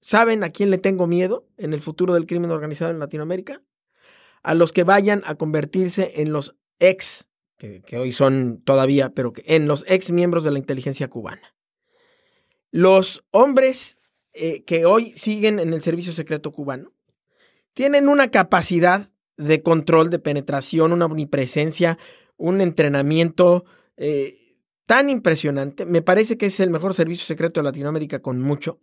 [0.00, 3.62] ¿Saben a quién le tengo miedo en el futuro del crimen organizado en Latinoamérica?
[4.44, 7.26] A los que vayan a convertirse en los ex,
[7.56, 11.56] que, hoy son todavía, pero que, en los ex miembros de la inteligencia cubana.
[12.70, 13.96] Los hombres
[14.32, 16.92] eh, que hoy siguen en el servicio secreto cubano
[17.72, 21.98] tienen una capacidad de control, de penetración, una omnipresencia,
[22.36, 23.64] un entrenamiento
[23.96, 25.86] eh, tan impresionante.
[25.86, 28.80] Me parece que es el mejor servicio secreto de Latinoamérica con mucho,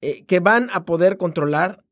[0.00, 1.84] eh, que van a poder controlar,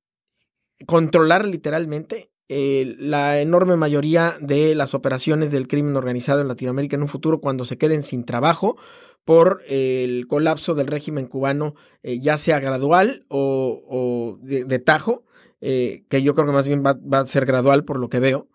[0.87, 7.03] controlar literalmente eh, la enorme mayoría de las operaciones del crimen organizado en Latinoamérica en
[7.03, 8.77] un futuro cuando se queden sin trabajo
[9.25, 15.25] por el colapso del régimen cubano, eh, ya sea gradual o, o de, de, tajo,
[15.61, 18.21] eh, que yo creo que más bien va, va, a ser gradual por lo que
[18.21, 18.49] veo,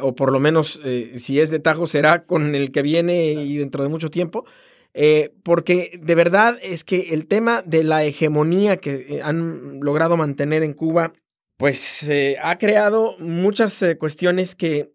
[0.00, 0.80] o por lo menos
[1.16, 4.44] si es de tajo será con el que viene y dentro de mucho tiempo.
[4.94, 10.62] Eh, porque de verdad es que el tema de la hegemonía que han logrado mantener
[10.62, 11.12] en Cuba,
[11.56, 12.06] pues
[12.42, 14.94] ha creado muchas eh, cuestiones que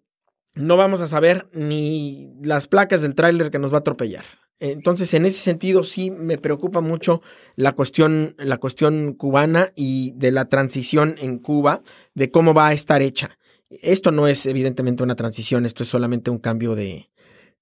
[0.53, 4.25] no vamos a saber ni las placas del tráiler que nos va a atropellar.
[4.59, 7.21] Entonces, en ese sentido, sí me preocupa mucho
[7.55, 11.83] la cuestión, la cuestión cubana y de la transición en Cuba,
[12.15, 13.37] de cómo va a estar hecha.
[13.69, 17.11] Esto no es evidentemente una transición, esto es solamente un cambio de,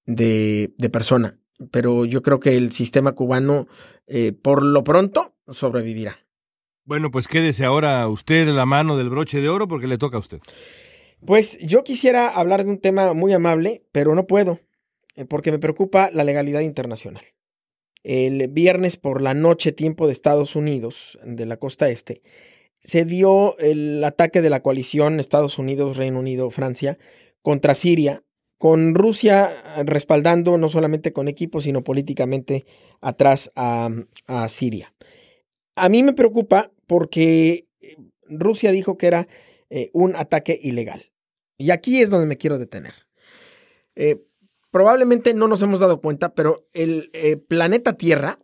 [0.06, 1.38] de, de persona.
[1.72, 3.68] Pero yo creo que el sistema cubano,
[4.08, 6.25] eh, por lo pronto, sobrevivirá.
[6.86, 10.20] Bueno, pues quédese ahora usted la mano del broche de oro porque le toca a
[10.20, 10.40] usted.
[11.26, 14.60] Pues yo quisiera hablar de un tema muy amable, pero no puedo
[15.30, 17.24] porque me preocupa la legalidad internacional.
[18.04, 22.22] El viernes por la noche, tiempo de Estados Unidos, de la costa este,
[22.82, 27.00] se dio el ataque de la coalición Estados Unidos, Reino Unido, Francia
[27.42, 28.24] contra Siria,
[28.60, 29.52] con Rusia
[29.86, 32.66] respaldando no solamente con equipos, sino políticamente
[33.02, 33.90] atrás a,
[34.28, 34.94] a Siria.
[35.76, 37.68] A mí me preocupa porque
[38.28, 39.28] Rusia dijo que era
[39.70, 41.12] eh, un ataque ilegal.
[41.58, 42.94] Y aquí es donde me quiero detener.
[43.96, 44.26] Eh,
[44.72, 48.40] probablemente no nos hemos dado cuenta, pero el eh, planeta Tierra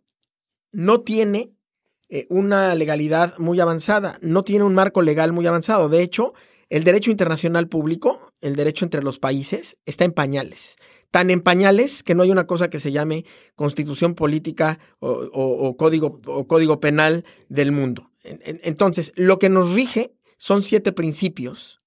[0.72, 1.54] no tiene
[2.10, 5.89] eh, una legalidad muy avanzada, no tiene un marco legal muy avanzado.
[5.89, 6.34] De hecho,
[6.70, 10.78] el derecho internacional público, el derecho entre los países, está en pañales.
[11.12, 13.26] Tan en pañales que no hay una cosa que se llame
[13.56, 18.11] constitución política o código, o código penal del mundo.
[18.24, 21.82] Entonces, lo que nos rige son siete principios,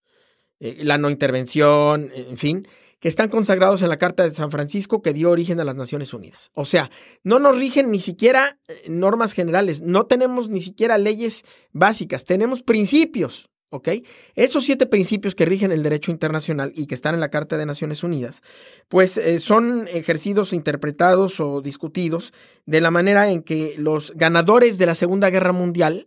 [0.61, 2.69] eh, la no intervención, en fin,
[3.01, 6.15] que están consagrados en la Carta de San Francisco que dio origen a las Naciones
[6.15, 6.51] Unidas.
[6.55, 6.91] O sea,
[7.23, 13.51] no nos rigen ni siquiera normas generales, no tenemos ni siquiera leyes básicas, tenemos principios.
[13.75, 13.89] ¿Ok?
[14.37, 17.67] Esos siete principios que rigen el derecho internacional y que están en la Carta de
[17.67, 18.41] Naciones Unidas,
[18.87, 22.33] pues eh, son ejercidos, interpretados o discutidos
[22.67, 26.07] de la manera en que los ganadores de la Segunda Guerra Mundial,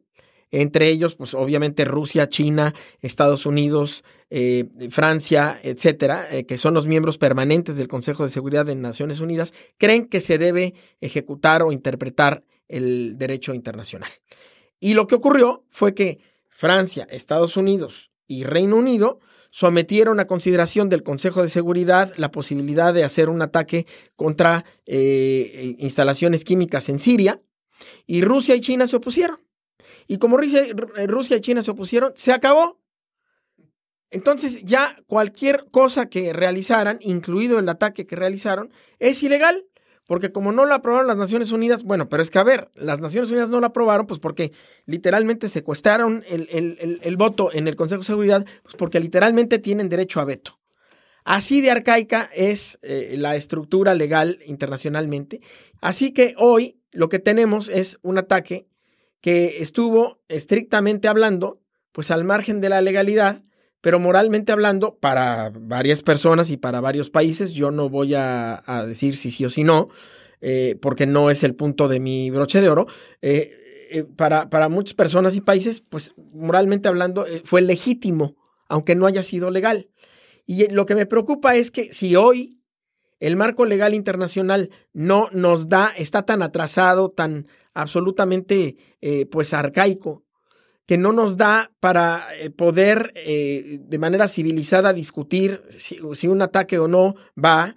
[0.52, 6.88] entre ellos, pues obviamente Rusia, China, Estados Unidos, eh, Francia, etcétera, eh, que son los
[6.88, 11.72] miembros permanentes del Consejo de Seguridad de Naciones Unidas, creen que se debe ejecutar o
[11.72, 14.12] interpretar el derecho internacional.
[14.80, 16.20] Y lo que ocurrió fue que
[16.50, 19.20] Francia, Estados Unidos y Reino Unido
[19.50, 25.76] sometieron a consideración del Consejo de Seguridad la posibilidad de hacer un ataque contra eh,
[25.80, 27.42] instalaciones químicas en Siria
[28.06, 29.47] y Rusia y China se opusieron.
[30.08, 32.80] Y como Rusia, y China se opusieron, se acabó.
[34.10, 39.66] Entonces ya cualquier cosa que realizaran, incluido el ataque que realizaron, es ilegal.
[40.06, 43.02] Porque como no lo aprobaron las Naciones Unidas, bueno, pero es que a ver, las
[43.02, 44.54] Naciones Unidas no lo aprobaron, pues porque
[44.86, 49.60] literalmente secuestraron el, el, el, el voto en el Consejo de Seguridad, pues porque literalmente
[49.60, 50.60] tienen derecho a veto.
[51.26, 55.42] Así de arcaica es eh, la estructura legal internacionalmente.
[55.82, 58.70] Así que hoy lo que tenemos es un ataque
[59.28, 61.60] que estuvo estrictamente hablando,
[61.92, 63.44] pues al margen de la legalidad,
[63.82, 69.18] pero moralmente hablando, para varias personas y para varios países, yo no voy a, decir
[69.18, 69.90] si sí o si no,
[70.40, 72.88] eh, porque no es el punto de mi broche de oro.
[73.22, 73.52] Eh,
[73.92, 78.38] eh, para, para, muchas personas y países, pues moralmente hablando, fue legítimo,
[78.70, 79.90] aunque no haya sido legal.
[80.46, 82.62] Y lo que me preocupa es que si hoy
[83.20, 87.48] el marco legal internacional no nos da, está tan atrasado, tan
[87.78, 90.24] absolutamente eh, pues arcaico,
[90.86, 96.42] que no nos da para eh, poder eh, de manera civilizada discutir si, si, un
[96.42, 97.76] ataque o no va,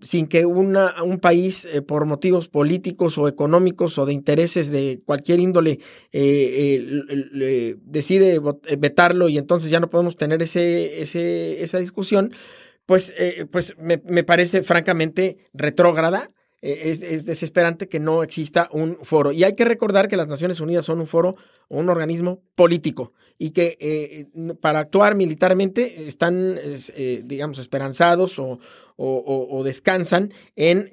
[0.00, 5.80] sin que un país, por motivos políticos o económicos o de intereses de cualquier índole,
[7.82, 8.40] decide
[8.78, 12.32] vetarlo y entonces ya no podemos tener ese, ese, esa discusión
[12.86, 13.14] pues,
[13.50, 16.28] pues me, parece francamente retrógrada.
[16.62, 19.32] Eh, es, desesperante que no exista un foro.
[19.32, 21.36] Y hay que recordar que las Naciones Unidas son un foro
[21.68, 24.26] un organismo político y que eh,
[24.60, 26.58] para actuar militarmente están,
[27.24, 28.60] digamos, esperanzados o,
[28.96, 30.90] o descansan en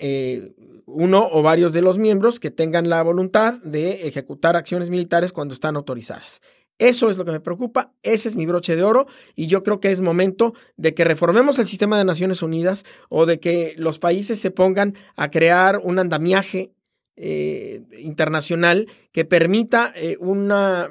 [0.86, 5.54] uno o varios de los miembros que tengan la voluntad de ejecutar acciones militares cuando
[5.54, 6.42] están autorizadas.
[6.80, 9.06] Eso es lo que me preocupa, ese es mi broche de oro
[9.36, 13.26] y yo creo que es momento de que reformemos el sistema de Naciones Unidas o
[13.26, 16.72] de que los países se pongan a crear un andamiaje
[17.18, 20.90] eh, internacional que permita eh, una,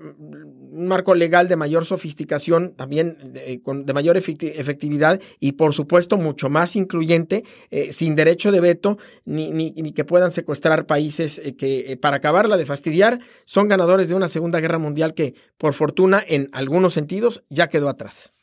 [0.78, 6.16] un marco legal de mayor sofisticación, también de, con, de mayor efectividad y por supuesto
[6.16, 11.40] mucho más incluyente, eh, sin derecho de veto, ni, ni, ni, que puedan secuestrar países
[11.58, 16.22] que para acabarla de fastidiar son ganadores de una Segunda Guerra Mundial que por fortuna
[16.26, 18.38] en algunos sentidos ya quedó atrás.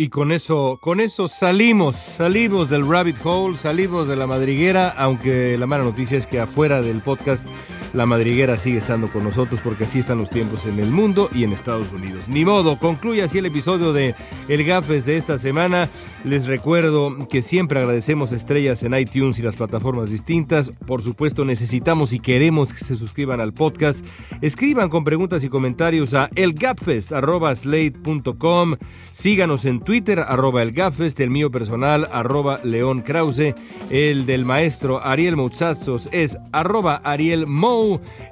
[0.00, 5.58] Y con eso, con eso salimos, salimos del rabbit hole, salimos de la madriguera, aunque
[5.58, 7.44] la mala noticia es que afuera del podcast
[7.92, 11.42] la madriguera sigue estando con nosotros porque así están los tiempos en el mundo y
[11.44, 12.28] en Estados Unidos.
[12.28, 14.14] Ni modo, concluye así el episodio de
[14.46, 15.88] El Gafes de esta semana.
[16.24, 20.72] Les recuerdo que siempre agradecemos estrellas en iTunes y las plataformas distintas.
[20.86, 24.04] Por supuesto, necesitamos y queremos que se suscriban al podcast.
[24.42, 28.74] Escriban con preguntas y comentarios a elgapfest.slate.com.
[29.12, 33.54] Síganos en Twitter, arroba elgapfest, el mío personal, arroba León Krause.
[33.88, 37.46] El del maestro Ariel Moutzazos es arroba Ariel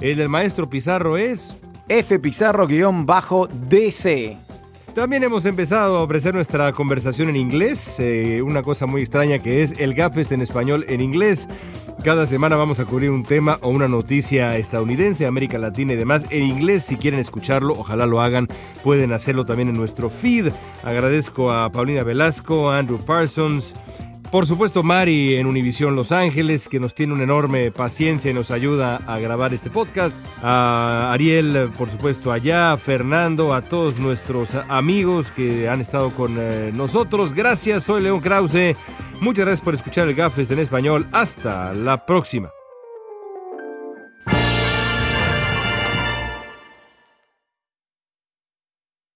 [0.02, 1.56] el del maestro Pizarro es
[1.88, 4.45] F Pizarro-DC.
[4.96, 9.60] También hemos empezado a ofrecer nuestra conversación en inglés, eh, una cosa muy extraña que
[9.60, 11.50] es el Gapfest en español en inglés.
[12.02, 16.26] Cada semana vamos a cubrir un tema o una noticia estadounidense, América Latina y demás
[16.30, 16.84] en inglés.
[16.84, 18.48] Si quieren escucharlo, ojalá lo hagan.
[18.82, 20.50] Pueden hacerlo también en nuestro feed.
[20.82, 23.74] Agradezco a Paulina Velasco, a Andrew Parsons,
[24.30, 28.50] por supuesto, Mari en Univisión Los Ángeles, que nos tiene una enorme paciencia y nos
[28.50, 30.16] ayuda a grabar este podcast.
[30.42, 32.76] A Ariel, por supuesto, allá.
[32.76, 37.32] Fernando, a todos nuestros amigos que han estado con eh, nosotros.
[37.32, 38.76] Gracias, soy León Krause.
[39.20, 41.06] Muchas gracias por escuchar el Gafes en español.
[41.12, 42.55] Hasta la próxima.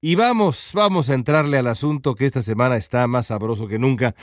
[0.03, 4.15] Y vamos, vamos a entrarle al asunto que esta semana está más sabroso que nunca.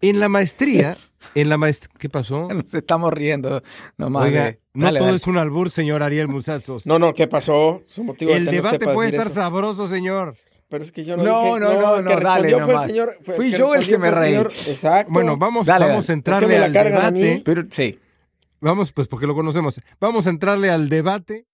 [0.00, 0.96] En la maestría,
[1.34, 2.48] en la maestría, ¿qué pasó?
[2.54, 3.60] Nos estamos riendo.
[3.98, 6.86] Nomás Oiga, no todo es un albur, señor Ariel Musazos.
[6.86, 7.82] No, no, ¿qué pasó?
[7.86, 10.36] Su motivo el debate puede estar sabroso, señor.
[10.68, 13.18] Pero es que yo no, no dije, no, no, no, dale, fue el señor.
[13.22, 14.36] Fui yo el que me reí.
[14.36, 15.12] Exacto.
[15.12, 17.42] Bueno, vamos, vamos a entrarle al debate.
[17.44, 17.98] Pero sí.
[18.60, 19.80] Vamos, pues porque lo conocemos.
[19.98, 21.46] Vamos a entrarle al debate